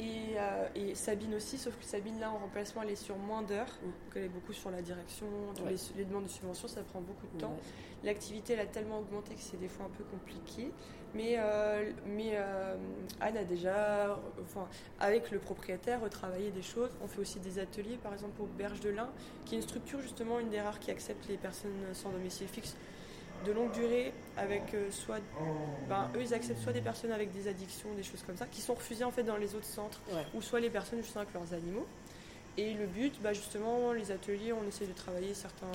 Et, 0.00 0.38
euh, 0.38 0.66
et 0.74 0.94
Sabine 0.94 1.34
aussi, 1.34 1.58
sauf 1.58 1.76
que 1.76 1.84
Sabine, 1.84 2.18
là, 2.18 2.30
en 2.30 2.38
remplacement, 2.38 2.82
elle 2.82 2.90
est 2.90 2.96
sur 2.96 3.16
moins 3.16 3.42
d'heures. 3.42 3.66
Mm. 3.82 3.86
Donc 3.86 4.12
elle 4.16 4.24
est 4.24 4.28
beaucoup 4.28 4.54
sur 4.54 4.70
la 4.70 4.80
direction, 4.80 5.26
Ouais. 5.64 5.72
les, 5.72 5.98
les 5.98 6.04
demandes 6.06 6.24
de 6.24 6.30
subventions, 6.30 6.68
ça 6.68 6.80
prend 6.82 7.00
beaucoup 7.02 7.26
de 7.34 7.40
temps. 7.40 7.50
Ouais. 7.50 8.04
L'activité, 8.04 8.54
elle 8.54 8.60
a 8.60 8.66
tellement 8.66 8.98
augmenté 9.00 9.34
que 9.34 9.40
c'est 9.42 9.58
des 9.60 9.68
fois 9.68 9.84
un 9.86 9.90
peu 9.90 10.04
compliqué. 10.04 10.72
Mais, 11.12 11.34
euh, 11.38 11.90
mais 12.06 12.30
euh, 12.34 12.76
Anne 13.20 13.36
a 13.36 13.44
déjà, 13.44 14.18
enfin, 14.42 14.66
avec 15.00 15.30
le 15.32 15.38
propriétaire, 15.38 16.00
retravaillé 16.00 16.50
des 16.50 16.62
choses. 16.62 16.90
On 17.02 17.08
fait 17.08 17.20
aussi 17.20 17.40
des 17.40 17.58
ateliers, 17.58 17.98
par 18.02 18.12
exemple 18.14 18.40
au 18.40 18.46
Berge 18.46 18.80
de 18.80 18.90
Lin, 18.90 19.10
qui 19.44 19.54
est 19.54 19.58
une 19.58 19.62
structure 19.64 20.00
justement, 20.00 20.38
une 20.38 20.48
des 20.50 20.60
rares 20.60 20.78
qui 20.78 20.90
accepte 20.92 21.26
les 21.28 21.36
personnes 21.36 21.72
sans 21.92 22.10
domicile 22.10 22.46
fixe 22.48 22.76
de 23.44 23.52
longue 23.52 23.72
durée, 23.72 24.12
avec 24.36 24.62
euh, 24.74 24.90
soit, 24.90 25.18
ben, 25.88 26.10
eux 26.16 26.20
ils 26.22 26.34
acceptent 26.34 26.62
soit 26.62 26.72
des 26.72 26.80
personnes 26.80 27.12
avec 27.12 27.32
des 27.32 27.48
addictions, 27.48 27.88
des 27.96 28.02
choses 28.02 28.22
comme 28.26 28.36
ça, 28.36 28.46
qui 28.46 28.60
sont 28.60 28.74
refusées 28.74 29.04
en 29.04 29.10
fait 29.10 29.22
dans 29.22 29.36
les 29.36 29.54
autres 29.54 29.64
centres 29.66 30.00
Ouais. 30.12 30.22
ou 30.34 30.42
soit 30.42 30.60
les 30.60 30.70
personnes 30.70 31.00
justement 31.02 31.22
avec 31.22 31.34
leurs 31.34 31.52
animaux. 31.54 31.86
Et 32.58 32.74
le 32.74 32.86
but, 32.86 33.14
bah, 33.22 33.32
justement, 33.32 33.92
les 33.92 34.10
ateliers, 34.10 34.52
on 34.52 34.66
essaie 34.68 34.86
de 34.86 34.92
travailler 34.92 35.32
certains, 35.34 35.70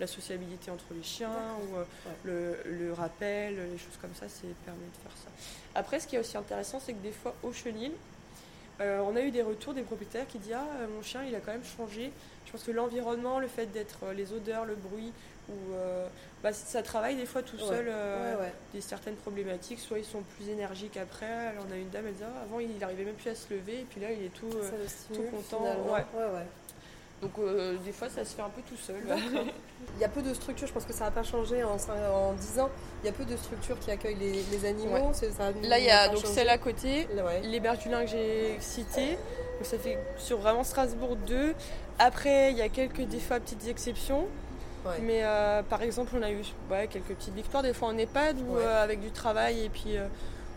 la 0.00 0.06
sociabilité 0.06 0.70
entre 0.70 0.84
les 0.94 1.02
chiens 1.02 1.36
ou 1.70 1.76
euh, 1.76 1.84
le, 2.24 2.56
le 2.70 2.92
rappel, 2.92 3.56
les 3.56 3.78
choses 3.78 3.98
comme 4.00 4.14
ça, 4.14 4.26
c'est 4.28 4.46
permet 4.64 4.80
de 4.80 5.02
faire 5.02 5.16
ça. 5.22 5.28
Après, 5.74 6.00
ce 6.00 6.06
qui 6.06 6.16
est 6.16 6.18
aussi 6.20 6.36
intéressant, 6.36 6.80
c'est 6.80 6.92
que 6.94 7.02
des 7.02 7.12
fois 7.12 7.34
au 7.42 7.52
chenil, 7.52 7.92
euh, 8.80 9.00
on 9.00 9.14
a 9.16 9.20
eu 9.20 9.30
des 9.30 9.42
retours 9.42 9.74
des 9.74 9.82
propriétaires 9.82 10.26
qui 10.26 10.38
disent 10.38 10.54
ah 10.56 10.66
mon 10.96 11.02
chien 11.02 11.22
il 11.24 11.34
a 11.34 11.40
quand 11.40 11.52
même 11.52 11.64
changé. 11.64 12.10
Je 12.46 12.52
pense 12.52 12.62
que 12.64 12.70
l'environnement, 12.72 13.38
le 13.38 13.46
fait 13.48 13.66
d'être 13.66 14.12
les 14.16 14.32
odeurs, 14.32 14.64
le 14.64 14.74
bruit 14.74 15.12
ou 15.52 15.74
euh, 15.74 16.06
bah, 16.42 16.52
ça 16.52 16.82
travaille 16.82 17.16
des 17.16 17.26
fois 17.26 17.42
tout 17.42 17.56
Ouais. 17.56 17.66
seul 17.68 17.86
euh, 17.88 18.34
Ouais, 18.36 18.42
ouais. 18.42 18.52
des 18.74 18.80
certaines 18.80 19.16
problématiques. 19.16 19.78
Soit 19.80 19.98
ils 19.98 20.04
sont 20.04 20.22
plus 20.36 20.48
énergiques 20.48 20.96
après. 20.96 21.26
Alors 21.26 21.64
on 21.68 21.72
a 21.72 21.76
une 21.76 21.90
dame 21.90 22.04
elle 22.08 22.14
dit 22.14 22.22
Ah, 22.24 22.42
avant 22.44 22.60
il 22.60 22.76
n'arrivait 22.78 23.04
même 23.04 23.14
plus 23.14 23.30
à 23.30 23.34
se 23.34 23.52
lever 23.52 23.80
et 23.80 23.86
puis 23.88 24.00
là 24.00 24.08
il 24.10 24.24
est 24.24 24.28
tout. 24.34 24.46
euh, 24.56 25.30
content, 25.30 25.64
donc 27.20 27.32
euh, 27.38 27.76
des 27.84 27.92
fois 27.92 28.08
ça 28.08 28.24
se 28.24 28.34
fait 28.34 28.42
un 28.42 28.48
peu 28.48 28.62
tout 28.68 28.76
seul. 28.76 28.96
Il 29.96 30.00
y 30.00 30.04
a 30.04 30.08
peu 30.08 30.22
de 30.22 30.32
structures, 30.34 30.66
je 30.68 30.72
pense 30.72 30.84
que 30.84 30.92
ça 30.92 31.04
n'a 31.04 31.10
pas 31.10 31.22
changé 31.24 31.62
en, 31.64 31.76
cin- 31.76 32.08
en 32.12 32.32
10 32.34 32.60
ans. 32.60 32.70
Il 33.02 33.06
y 33.06 33.08
a 33.08 33.12
peu 33.12 33.24
de 33.24 33.36
structures 33.36 33.78
qui 33.80 33.90
accueillent 33.90 34.14
les, 34.16 34.42
les 34.44 34.64
animaux. 34.64 35.12
Ça 35.12 35.26
Là 35.62 35.78
il 35.78 35.84
y 35.84 35.90
a 35.90 36.08
donc 36.08 36.18
changé. 36.20 36.34
celle 36.34 36.48
à 36.48 36.58
côté. 36.58 37.08
Là, 37.14 37.24
les 37.42 37.58
Bergulins 37.60 38.02
que 38.04 38.10
j'ai 38.10 38.56
cités. 38.60 39.10
Donc 39.58 39.64
ça 39.64 39.78
fait 39.78 39.98
sur 40.18 40.38
vraiment 40.38 40.62
Strasbourg 40.64 41.16
2. 41.16 41.54
Après, 41.98 42.52
il 42.52 42.58
y 42.58 42.62
a 42.62 42.68
quelques 42.68 43.02
des 43.02 43.18
fois 43.20 43.38
petites 43.40 43.66
exceptions. 43.68 44.26
Ouais. 44.84 44.98
Mais 45.02 45.20
euh, 45.24 45.62
par 45.62 45.82
exemple, 45.82 46.12
on 46.18 46.22
a 46.22 46.30
eu 46.30 46.42
ouais, 46.70 46.88
quelques 46.88 47.14
petites 47.14 47.34
victoires, 47.34 47.62
des 47.62 47.72
fois 47.72 47.88
en 47.88 47.96
EHPAD 47.98 48.40
ou 48.40 48.56
Ouais. 48.56 48.62
euh, 48.62 48.82
avec 48.82 49.00
du 49.00 49.10
travail 49.12 49.60
et 49.64 49.68
puis 49.68 49.96
euh, 49.96 50.06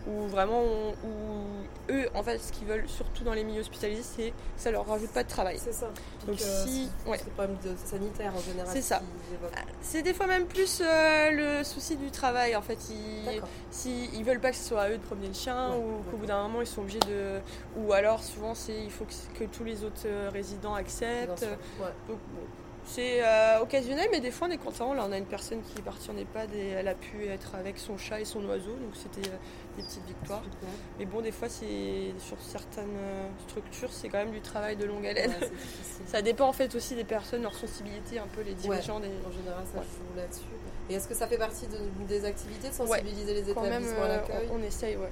où 0.08 0.28
vraiment, 0.28 0.60
on- 0.62 0.90
où 1.06 1.44
eux, 1.90 2.08
en 2.14 2.22
fait, 2.22 2.38
ce 2.38 2.52
qu'ils 2.52 2.66
veulent 2.68 2.88
surtout 2.88 3.24
dans 3.24 3.32
les 3.32 3.42
milieux 3.42 3.60
hospitalisés, 3.60 4.02
c'est 4.04 4.30
que 4.30 4.34
ça 4.56 4.70
leur 4.70 4.86
rajoute 4.86 5.10
pas 5.10 5.24
de 5.24 5.28
travail. 5.28 5.58
C'est 5.58 5.72
ça. 5.72 5.88
Donc 6.26 6.38
si, 6.38 6.88
c'est- 7.04 7.24
le 7.24 7.30
problème 7.32 7.56
de 7.64 7.70
sanitaire 7.84 8.32
en 8.36 8.40
général. 8.40 8.68
C'est 8.72 8.82
ça. 8.82 9.00
évoquent. 9.32 9.52
C'est 9.80 10.02
des 10.02 10.14
fois 10.14 10.26
même 10.28 10.46
plus 10.46 10.80
le 10.80 11.62
souci 11.64 11.96
du 11.96 12.10
travail. 12.12 12.54
En 12.56 12.62
fait, 12.62 12.78
ils, 12.90 13.42
si 13.70 14.08
ils 14.14 14.22
veulent 14.24 14.40
pas 14.40 14.50
que 14.50 14.56
ce 14.56 14.64
soit 14.64 14.82
à 14.82 14.90
eux 14.90 14.98
de 14.98 15.02
promener 15.02 15.26
le 15.28 15.34
chien 15.34 15.74
ou 15.74 16.02
qu'au 16.10 16.16
bout 16.18 16.26
d'un 16.26 16.42
moment 16.44 16.60
ils 16.62 16.66
sont 16.68 16.82
obligés 16.82 17.00
de 17.00 17.40
ou 17.76 17.92
alors 17.92 18.22
souvent 18.22 18.54
c'est 18.54 18.76
il 18.84 18.90
faut 18.90 19.04
que, 19.04 19.38
que 19.38 19.44
tous 19.50 19.64
les 19.64 19.82
autres 19.84 20.06
résidents 20.32 20.74
acceptent 20.74 21.42
donc 21.42 22.18
bon, 22.36 22.42
c'est 22.88 23.22
euh, 23.22 23.60
occasionnel 23.60 24.08
mais 24.12 24.20
des 24.20 24.30
fois 24.30 24.48
on 24.48 24.50
est 24.50 24.56
content. 24.58 24.94
Là 24.94 25.04
on 25.08 25.12
a 25.12 25.18
une 25.18 25.26
personne 25.26 25.60
qui 25.62 25.78
est 25.78 25.82
partie 25.82 26.10
en 26.10 26.16
EHPAD 26.16 26.54
et 26.54 26.68
elle 26.68 26.88
a 26.88 26.94
pu 26.94 27.26
être 27.26 27.54
avec 27.56 27.78
son 27.78 27.98
chat 27.98 28.20
et 28.20 28.24
son 28.24 28.44
oiseau. 28.44 28.70
Donc 28.72 28.94
c'était 28.94 29.28
euh, 29.28 29.32
des 29.76 29.82
petites 29.82 30.06
victoires. 30.06 30.42
Super. 30.44 30.68
mais 30.98 31.04
bon 31.04 31.20
des 31.20 31.32
fois 31.32 31.48
c'est 31.48 32.12
sur 32.18 32.36
certaines 32.40 32.96
euh, 32.96 33.26
structures 33.48 33.92
c'est 33.92 34.08
quand 34.08 34.18
même 34.18 34.30
du 34.30 34.40
travail 34.40 34.76
de 34.76 34.84
longue 34.86 35.06
haleine. 35.06 35.30
Ouais, 35.40 35.50
ça 36.06 36.22
dépend 36.22 36.48
en 36.48 36.52
fait 36.52 36.74
aussi 36.74 36.94
des 36.94 37.04
personnes 37.04 37.42
leur 37.42 37.54
sensibilité 37.54 38.18
un 38.18 38.26
peu 38.28 38.42
les 38.42 38.54
dirigeants 38.54 39.00
des 39.00 39.08
En 39.26 39.32
général, 39.32 39.64
ça 39.72 39.78
Ouais. 39.80 39.84
joue 39.84 40.16
là-dessus. 40.16 40.42
Et 40.88 40.94
est-ce 40.94 41.08
que 41.08 41.14
ça 41.14 41.26
fait 41.26 41.38
partie 41.38 41.66
de- 41.66 42.06
des 42.06 42.24
activités 42.24 42.68
de 42.68 42.72
sensibiliser 42.74 43.34
les 43.34 43.52
quand 43.52 43.62
même 43.62 43.82
établissements 43.82 44.04
à 44.04 44.08
l'accueil? 44.08 44.48
on, 44.52 44.60
on 44.60 44.62
essaye 44.62 44.96
ouais. 44.96 45.10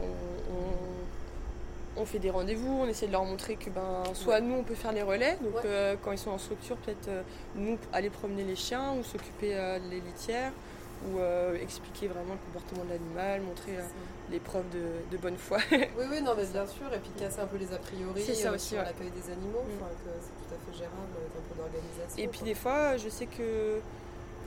On, 0.00 0.04
on- 0.04 0.79
on 1.96 2.04
fait 2.06 2.18
des 2.18 2.30
rendez-vous, 2.30 2.70
on 2.82 2.86
essaie 2.86 3.06
de 3.06 3.12
leur 3.12 3.24
montrer 3.24 3.56
que 3.56 3.68
ben, 3.70 4.02
soit 4.14 4.40
nous 4.40 4.54
on 4.54 4.62
peut 4.62 4.74
faire 4.74 4.92
les 4.92 5.02
relais, 5.02 5.36
donc 5.42 5.54
Ouais. 5.56 5.62
euh, 5.66 5.96
quand 6.02 6.12
ils 6.12 6.18
sont 6.18 6.30
en 6.30 6.38
structure, 6.38 6.76
peut-être 6.76 7.08
euh, 7.08 7.22
nous 7.56 7.78
aller 7.92 8.10
promener 8.10 8.44
les 8.44 8.56
chiens 8.56 8.94
ou 8.98 9.02
s'occuper 9.02 9.50
euh, 9.56 9.78
des 9.90 10.00
litières, 10.00 10.52
ou 11.08 11.18
euh, 11.18 11.56
expliquer 11.60 12.08
vraiment 12.08 12.34
le 12.34 12.52
comportement 12.52 12.84
de 12.84 12.90
l'animal, 12.90 13.40
montrer 13.40 13.72
les 14.30 14.38
preuves 14.38 14.68
de, 14.70 14.84
de 15.10 15.16
bonne 15.20 15.36
foi. 15.38 15.58
Oui, 15.72 16.04
oui, 16.10 16.20
non, 16.22 16.32
mais 16.36 16.44
bien 16.46 16.66
sûr, 16.66 16.86
et 16.94 16.98
puis 16.98 17.10
casser 17.18 17.40
un 17.40 17.46
peu 17.46 17.56
les 17.56 17.72
a 17.72 17.78
priori 17.78 18.22
C'est 18.22 18.34
ça 18.34 18.52
aussi, 18.52 18.68
sur 18.68 18.78
ouais. 18.78 18.84
l'accueil 18.84 19.10
des 19.10 19.32
animaux, 19.32 19.64
Mm. 19.64 19.80
enfin, 19.80 19.90
que 20.04 20.10
c'est 20.20 20.48
tout 20.48 20.54
à 20.54 20.58
fait 20.72 20.78
gérable 20.78 20.96
un 21.16 21.40
peu 21.48 21.54
d'organisation. 21.56 22.18
Et 22.22 22.28
puis 22.28 22.38
quoi. 22.40 22.48
des 22.48 22.54
fois, 22.54 22.96
je 22.98 23.08
sais 23.08 23.26
que 23.26 23.80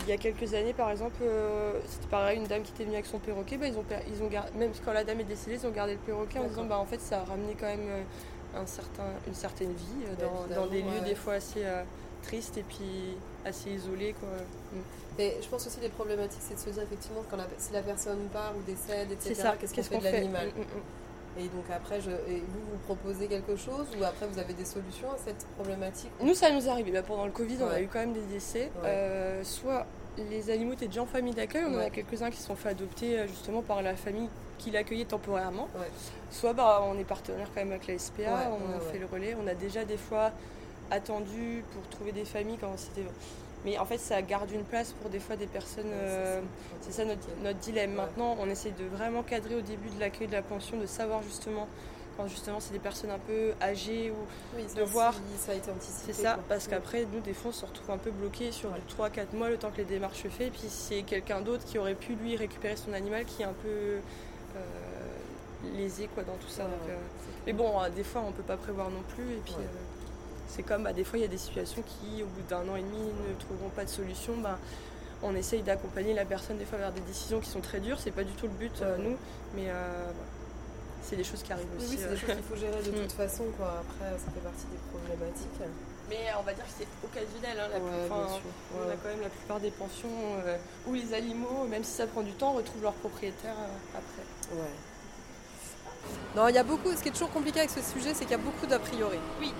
il 0.02 0.10
y 0.10 0.12
a 0.12 0.18
quelques 0.18 0.54
années, 0.54 0.74
par 0.74 0.90
exemple, 0.92 1.22
euh, 1.22 1.80
c'était 1.88 2.08
pareil, 2.08 2.38
une 2.38 2.48
dame 2.48 2.62
qui 2.64 2.72
était 2.72 2.84
venue 2.84 2.96
avec 2.96 3.06
son 3.06 3.20
perroquet, 3.20 3.58
bah, 3.58 3.68
ils 3.68 3.78
ont, 3.78 3.86
ils 4.08 4.22
ont 4.24 4.30
même 4.58 4.72
quand 4.84 4.94
la 4.94 5.04
dame 5.04 5.22
est 5.22 5.26
décédée, 5.26 5.58
ils 5.62 5.68
ont 5.68 5.72
gardé 5.72 5.94
le 5.94 6.00
perroquet 6.00 6.40
en 6.40 6.46
disant, 6.46 6.66
bah, 6.66 6.78
en 6.78 6.86
fait, 6.86 7.00
ça 7.00 7.22
a 7.22 7.24
ramené 7.24 7.56
quand 7.60 7.68
même 7.68 7.88
euh, 7.88 8.60
un 8.62 8.66
certain, 8.66 9.06
une 9.28 9.34
certaine 9.34 9.74
vie 9.74 10.06
euh, 10.06 10.16
Bah, 10.20 10.56
dans, 10.56 10.62
dans 10.62 10.68
des 10.68 10.82
lieux 10.82 11.00
ouais. 11.00 11.10
des 11.10 11.16
fois 11.16 11.34
assez 11.34 11.64
euh, 11.64 11.84
tristes 12.22 12.58
et 12.58 12.64
puis 12.64 13.16
assez 13.46 13.72
isolés. 13.72 14.14
Quoi. 14.20 14.30
Mm. 14.74 14.84
Mais 15.18 15.38
je 15.42 15.48
pense 15.48 15.68
aussi 15.68 15.80
les 15.80 15.90
problématiques, 15.90 16.42
c'est 16.42 16.56
de 16.56 16.60
se 16.60 16.70
dire 16.70 16.84
effectivement 16.84 17.24
quand 17.30 17.38
la, 17.38 17.46
si 17.58 17.72
la 17.72 17.82
personne 17.82 18.28
part 18.32 18.54
ou 18.58 18.62
décède, 18.64 19.12
etc. 19.12 19.36
C'est 19.36 19.36
ça, 19.36 19.56
Qu'est-ce 19.60 19.90
qu'on 19.90 20.02
fait 20.02 20.12
de 20.12 20.16
l'animal? 20.18 20.48
Mm, 20.48 20.60
mm, 20.60 20.64
mm. 20.64 21.03
Et 21.40 21.44
donc 21.44 21.66
après, 21.74 22.00
je, 22.00 22.12
et 22.12 22.40
vous 22.48 22.60
vous 22.72 22.78
proposez 22.86 23.28
quelque 23.28 23.56
chose 23.56 23.88
ou 24.00 24.04
après 24.04 24.28
vous 24.28 24.38
avez 24.38 24.54
des 24.54 24.66
solutions 24.66 25.12
à 25.12 25.18
cette 25.18 25.46
problématique? 25.56 26.12
Nous, 26.22 26.36
ça 26.36 26.52
nous 26.52 26.66
est 26.66 26.70
arrivé. 26.70 26.92
Bah, 26.92 27.02
pendant 27.02 27.26
le 27.26 27.32
Covid, 27.32 27.58
on 27.62 27.70
a 27.70 27.82
eu 27.82 27.88
quand 27.88 28.00
même 28.00 28.14
des 28.14 28.22
décès. 28.22 28.72
Ouais. 28.76 28.90
Euh, 28.90 29.44
soit 29.44 29.86
les 30.18 30.52
animaux 30.52 30.74
étaient 30.74 30.88
déjà 30.88 31.02
en 31.02 31.08
famille 31.08 31.34
d'accueil, 31.34 31.64
on 31.68 31.76
en 31.76 31.80
a 31.80 31.90
quelques-uns 31.90 32.30
qui 32.30 32.38
se 32.38 32.46
sont 32.46 32.56
fait 32.56 32.70
adopter 32.70 33.18
euh, 33.18 33.28
justement 33.28 33.64
par 33.64 33.82
la 33.82 33.96
famille 33.96 34.30
qui 34.60 34.70
l'accueillait 34.70 35.06
temporairement. 35.06 35.68
Soit 36.32 36.54
bah, 36.54 36.84
on 36.88 36.98
est 37.00 37.04
partenaire 37.04 37.48
quand 37.54 37.62
même 37.62 37.72
avec 37.72 37.88
la 37.88 37.98
SPA, 37.98 38.52
on 38.52 38.72
ouais, 38.72 38.92
fait 38.92 39.00
le 39.00 39.08
relais. 39.08 39.36
On 39.44 39.48
a 39.48 39.56
déjà 39.56 39.86
des 39.86 39.98
fois 39.98 40.32
attendu 40.92 41.64
pour 41.74 41.82
trouver 41.90 42.12
des 42.12 42.26
familles 42.26 42.58
quand 42.62 42.74
c'était. 42.78 43.08
Mais 43.66 43.78
en 43.78 43.86
fait, 43.86 43.98
ça 43.98 44.22
garde 44.22 44.52
une 44.52 44.64
place 44.64 44.92
pour 44.94 45.10
des 45.10 45.20
fois 45.20 45.36
des 45.36 45.48
personnes. 45.48 45.90
Euh, 45.92 46.42
c'est 46.82 46.92
ça 46.92 47.06
notre, 47.06 47.28
notre 47.44 47.60
dilemme. 47.60 47.92
Ouais. 47.92 47.98
Maintenant, 47.98 48.36
on 48.40 48.50
essaie 48.50 48.72
de 48.72 48.84
vraiment 48.96 49.24
cadrer 49.24 49.56
au 49.56 49.62
début 49.62 49.90
de 49.90 50.00
l'accueil 50.00 50.28
de 50.28 50.34
la 50.34 50.42
pension, 50.42 50.78
de 50.78 50.86
savoir 50.86 51.22
justement 51.24 51.68
quand 52.18 52.28
justement 52.28 52.60
c'est 52.60 52.74
des 52.74 52.80
personnes 52.80 53.10
un 53.10 53.18
peu 53.18 53.54
âgées 53.62 54.12
ou 54.12 54.58
Oui, 54.58 54.66
de 54.76 54.84
voir. 54.84 55.14
si 55.16 55.44
ça 55.46 55.54
a 55.54 55.56
été 55.56 55.72
anticipé. 55.72 56.14
c'est 56.14 56.22
ça, 56.22 56.34
quoi. 56.36 56.44
parce 56.50 56.68
qu'après, 56.68 57.08
nous, 57.12 57.22
des 57.22 57.34
fois, 57.34 57.50
on 57.50 57.54
se 57.54 57.66
retrouve 57.66 57.90
un 57.90 57.98
peu 57.98 58.12
bloqué 58.12 58.52
sur 58.52 58.70
Ouais. 58.70 58.76
du 58.88 58.94
3-4 58.94 59.34
mois 59.36 59.50
le 59.50 59.58
temps 59.58 59.72
que 59.72 59.78
les 59.78 59.84
démarches 59.86 60.22
se 60.24 60.28
fait. 60.28 60.48
Et 60.48 60.52
puis, 60.52 60.68
c'est 60.68 61.02
quelqu'un 61.04 61.42
d'autre 61.42 61.64
qui 61.66 61.80
aurait 61.80 61.96
pu, 61.96 62.14
lui, 62.16 62.36
récupérer 62.36 62.76
son 62.76 62.94
animal 62.94 63.26
qui 63.26 63.42
est 63.42 63.46
un 63.46 63.54
peu 63.64 63.68
euh, 64.58 64.60
lésé 65.76 66.08
quoi, 66.14 66.24
dans 66.24 66.34
tout 66.36 66.48
ça. 66.50 66.64
Ouais, 66.66 66.70
Donc, 66.70 66.88
ouais, 66.88 66.94
euh, 66.94 66.98
Mais 67.48 67.54
bon, 67.54 67.72
des 67.96 68.04
fois, 68.04 68.24
on 68.28 68.32
peut 68.32 68.44
pas 68.44 68.58
prévoir 68.58 68.90
non 68.90 69.02
plus. 69.16 69.24
Et 69.34 69.42
puis, 69.44 69.56
c'est 70.56 70.64
comme, 70.64 70.84
bah, 70.84 70.94
des 70.94 71.04
fois, 71.04 71.18
il 71.18 71.24
y 71.24 71.26
a 71.26 71.30
des 71.30 71.38
situations 71.38 71.82
qui, 71.82 72.22
au 72.22 72.28
bout 72.28 72.42
d'un 72.48 72.62
an 72.70 72.76
et 72.76 72.82
demi, 72.82 73.00
ne 73.28 73.34
trouveront 73.40 73.70
pas 73.70 73.86
de 73.86 73.90
solution. 73.90 74.34
Bah, 74.38 74.60
on 75.24 75.36
essaye 75.36 75.62
d'accompagner 75.64 76.14
la 76.14 76.26
personne, 76.26 76.58
des 76.58 76.66
fois, 76.66 76.78
vers 76.78 76.92
des 76.92 77.02
décisions 77.02 77.40
qui 77.40 77.50
sont 77.50 77.62
très 77.62 77.80
dures. 77.80 78.00
C'est 78.00 78.12
pas 78.12 78.24
du 78.24 78.34
tout 78.34 78.46
le 78.46 78.54
but, 78.54 78.82
euh, 78.82 78.98
nous. 78.98 79.18
Mais 79.56 79.66
euh, 79.70 80.12
c'est 81.02 81.16
des 81.16 81.24
choses 81.24 81.42
qui 81.42 81.52
arrivent 81.54 81.66
aussi. 81.78 81.92
oui, 81.92 81.98
c'est 82.00 82.06
euh. 82.08 82.10
des 82.12 82.18
choses 82.18 82.36
qu'il 82.36 82.44
faut 82.44 82.56
gérer 82.56 82.82
de 82.84 82.92
Mm. 82.98 83.02
toute 83.02 83.12
façon. 83.14 83.46
Quoi. 83.58 83.82
Après, 83.82 84.12
ça 84.20 84.30
fait 84.32 84.42
partie 84.42 84.66
des 84.72 84.80
problématiques. 84.92 85.60
Mais 86.10 86.20
on 86.38 86.44
va 86.44 86.54
dire 86.54 86.66
que 86.66 86.72
c'est 86.78 86.88
occasionnel. 87.04 87.58
hein, 87.60 87.68
la 87.72 87.80
Ouais, 87.80 87.90
plus- 87.90 88.12
enfin, 88.12 88.26
bien 88.26 88.34
sûr. 88.36 88.44
On 88.78 88.90
a 88.92 88.96
quand 89.02 89.10
même 89.10 89.22
la 89.22 89.30
plupart 89.30 89.60
des 89.60 89.72
pensions 89.72 90.10
euh, 90.46 90.58
où 90.88 90.94
les 90.94 91.14
animaux, 91.14 91.66
même 91.70 91.84
si 91.84 91.92
ça 91.94 92.06
prend 92.06 92.22
du 92.22 92.34
temps, 92.34 92.52
retrouvent 92.52 92.84
leur 92.84 92.94
propriétaire 92.94 93.56
euh, 93.58 93.98
après. 93.98 94.56
Ouais. 94.62 94.76
Non, 96.36 96.48
il 96.50 96.56
y 96.56 96.58
a 96.58 96.64
beaucoup. 96.64 96.92
Ce 96.92 97.02
qui 97.02 97.08
est 97.10 97.12
toujours 97.14 97.32
compliqué 97.32 97.60
avec 97.60 97.72
ce 97.72 97.82
sujet, 97.82 98.14
c'est 98.14 98.26
qu'il 98.26 98.32
y 98.32 98.40
a 98.42 98.44
beaucoup 98.44 98.66
d'a 98.68 98.80
priori. 98.80 99.18
Oui. 99.40 99.54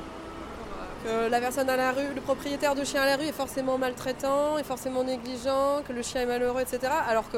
Que 1.04 1.30
la 1.30 1.40
personne 1.42 1.70
à 1.70 1.76
la 1.76 1.92
rue, 1.92 2.14
le 2.14 2.22
propriétaire 2.22 2.76
de 2.76 2.84
chien 2.86 3.02
à 3.02 3.06
la 3.06 3.18
rue 3.18 3.26
est 3.26 3.32
forcément 3.34 3.78
maltraitant, 3.78 4.58
est 4.58 4.64
forcément 4.64 5.04
négligent, 5.04 5.82
que 5.86 5.92
le 5.92 6.02
chien 6.02 6.22
est 6.22 6.26
malheureux, 6.26 6.62
etc. 6.62 6.92
Alors 7.08 7.30
que 7.30 7.38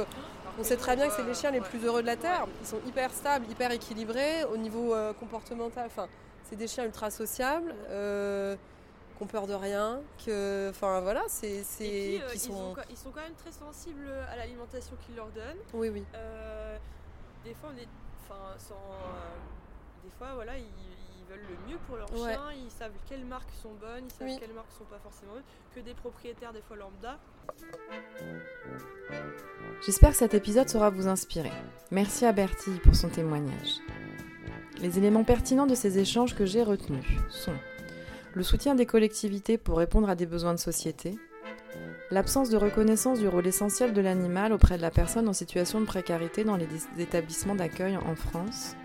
on 0.59 0.63
sait 0.63 0.77
très 0.77 0.95
bien 0.95 1.07
que 1.07 1.13
c'est 1.13 1.23
les 1.23 1.33
chiens 1.33 1.51
les 1.51 1.61
plus 1.61 1.83
heureux 1.83 2.01
de 2.01 2.07
la 2.07 2.15
terre. 2.15 2.45
Ils 2.61 2.67
sont 2.67 2.79
hyper 2.87 3.11
stables, 3.11 3.45
hyper 3.49 3.71
équilibrés 3.71 4.43
au 4.45 4.57
niveau 4.57 4.93
euh, 4.93 5.13
comportemental. 5.13 5.87
Enfin, 5.87 6.07
c'est 6.43 6.55
des 6.55 6.67
chiens 6.67 6.85
ultra 6.85 7.09
sociables, 7.09 7.73
euh, 7.89 8.55
qui 9.17 9.23
ont 9.23 9.27
peur 9.27 9.47
de 9.47 9.53
rien, 9.55 9.99
que, 10.25 10.69
enfin 10.69 11.01
voilà, 11.01 11.23
c'est, 11.27 11.57
euh, 11.57 11.61
qui 12.29 12.35
ils, 12.35 12.39
sont. 12.39 12.53
ont- 12.53 12.75
ils 12.89 12.95
sont 12.97 13.09
quand 13.11 13.21
même 13.21 13.33
très 13.33 13.51
sensibles 13.51 14.09
à 14.31 14.35
l'alimentation 14.37 14.95
qu'ils 15.05 15.15
leur 15.15 15.27
donnent. 15.29 15.57
Oui, 15.73 15.89
oui. 15.89 16.03
Euh, 16.13 16.77
des 17.43 17.53
fois, 17.55 17.71
on 17.75 17.77
est, 17.77 17.87
enfin, 18.23 18.41
sans, 18.59 18.75
des 20.03 20.11
fois, 20.19 20.27
voilà, 20.35 20.55
ils, 20.57 20.63
ils 20.63 20.94
veulent 21.35 21.45
le 21.65 21.71
mieux 21.71 21.77
pour 21.87 21.97
leur 21.97 22.11
Ouais. 22.13 22.33
chien. 22.33 22.41
Ils 22.65 22.71
savent 22.71 22.91
quelles 23.07 23.25
marques 23.25 23.49
sont 23.61 23.73
bonnes, 23.79 24.05
ils 24.05 24.11
savent 24.11 24.27
Oui. 24.27 24.37
quelles 24.39 24.53
marques 24.53 24.71
sont 24.77 24.85
pas 24.85 24.99
forcément 25.03 25.33
bonnes. 25.33 25.43
Que 25.73 25.79
des 25.81 25.93
propriétaires, 25.93 26.53
des 26.53 26.61
fois 26.61 26.77
lambda, 26.77 27.17
J'espère 29.85 30.11
que 30.11 30.15
cet 30.17 30.33
épisode 30.33 30.69
saura 30.69 30.89
vous 30.89 31.07
inspirer. 31.07 31.51
Merci 31.91 32.25
à 32.25 32.31
Bertille 32.31 32.79
pour 32.83 32.95
son 32.95 33.09
témoignage. 33.09 33.79
Les 34.81 34.97
éléments 34.97 35.23
pertinents 35.23 35.67
de 35.67 35.75
ces 35.75 35.99
échanges 35.99 36.35
que 36.35 36.45
j'ai 36.45 36.63
retenus 36.63 37.05
sont 37.29 37.53
le 38.33 38.43
soutien 38.43 38.75
des 38.75 38.85
collectivités 38.85 39.57
pour 39.57 39.77
répondre 39.77 40.09
à 40.09 40.15
des 40.15 40.25
besoins 40.25 40.53
de 40.53 40.59
société, 40.59 41.17
l'absence 42.11 42.49
de 42.49 42.57
reconnaissance 42.57 43.19
du 43.19 43.27
rôle 43.27 43.47
essentiel 43.47 43.93
de 43.93 44.01
l'animal 44.01 44.51
auprès 44.53 44.77
de 44.77 44.81
la 44.81 44.91
personne 44.91 45.27
en 45.29 45.33
situation 45.33 45.79
de 45.79 45.85
précarité 45.85 46.43
dans 46.43 46.57
les 46.57 46.67
établissements 46.97 47.55
d'accueil 47.55 47.95
en 47.97 48.15
France, 48.15 48.75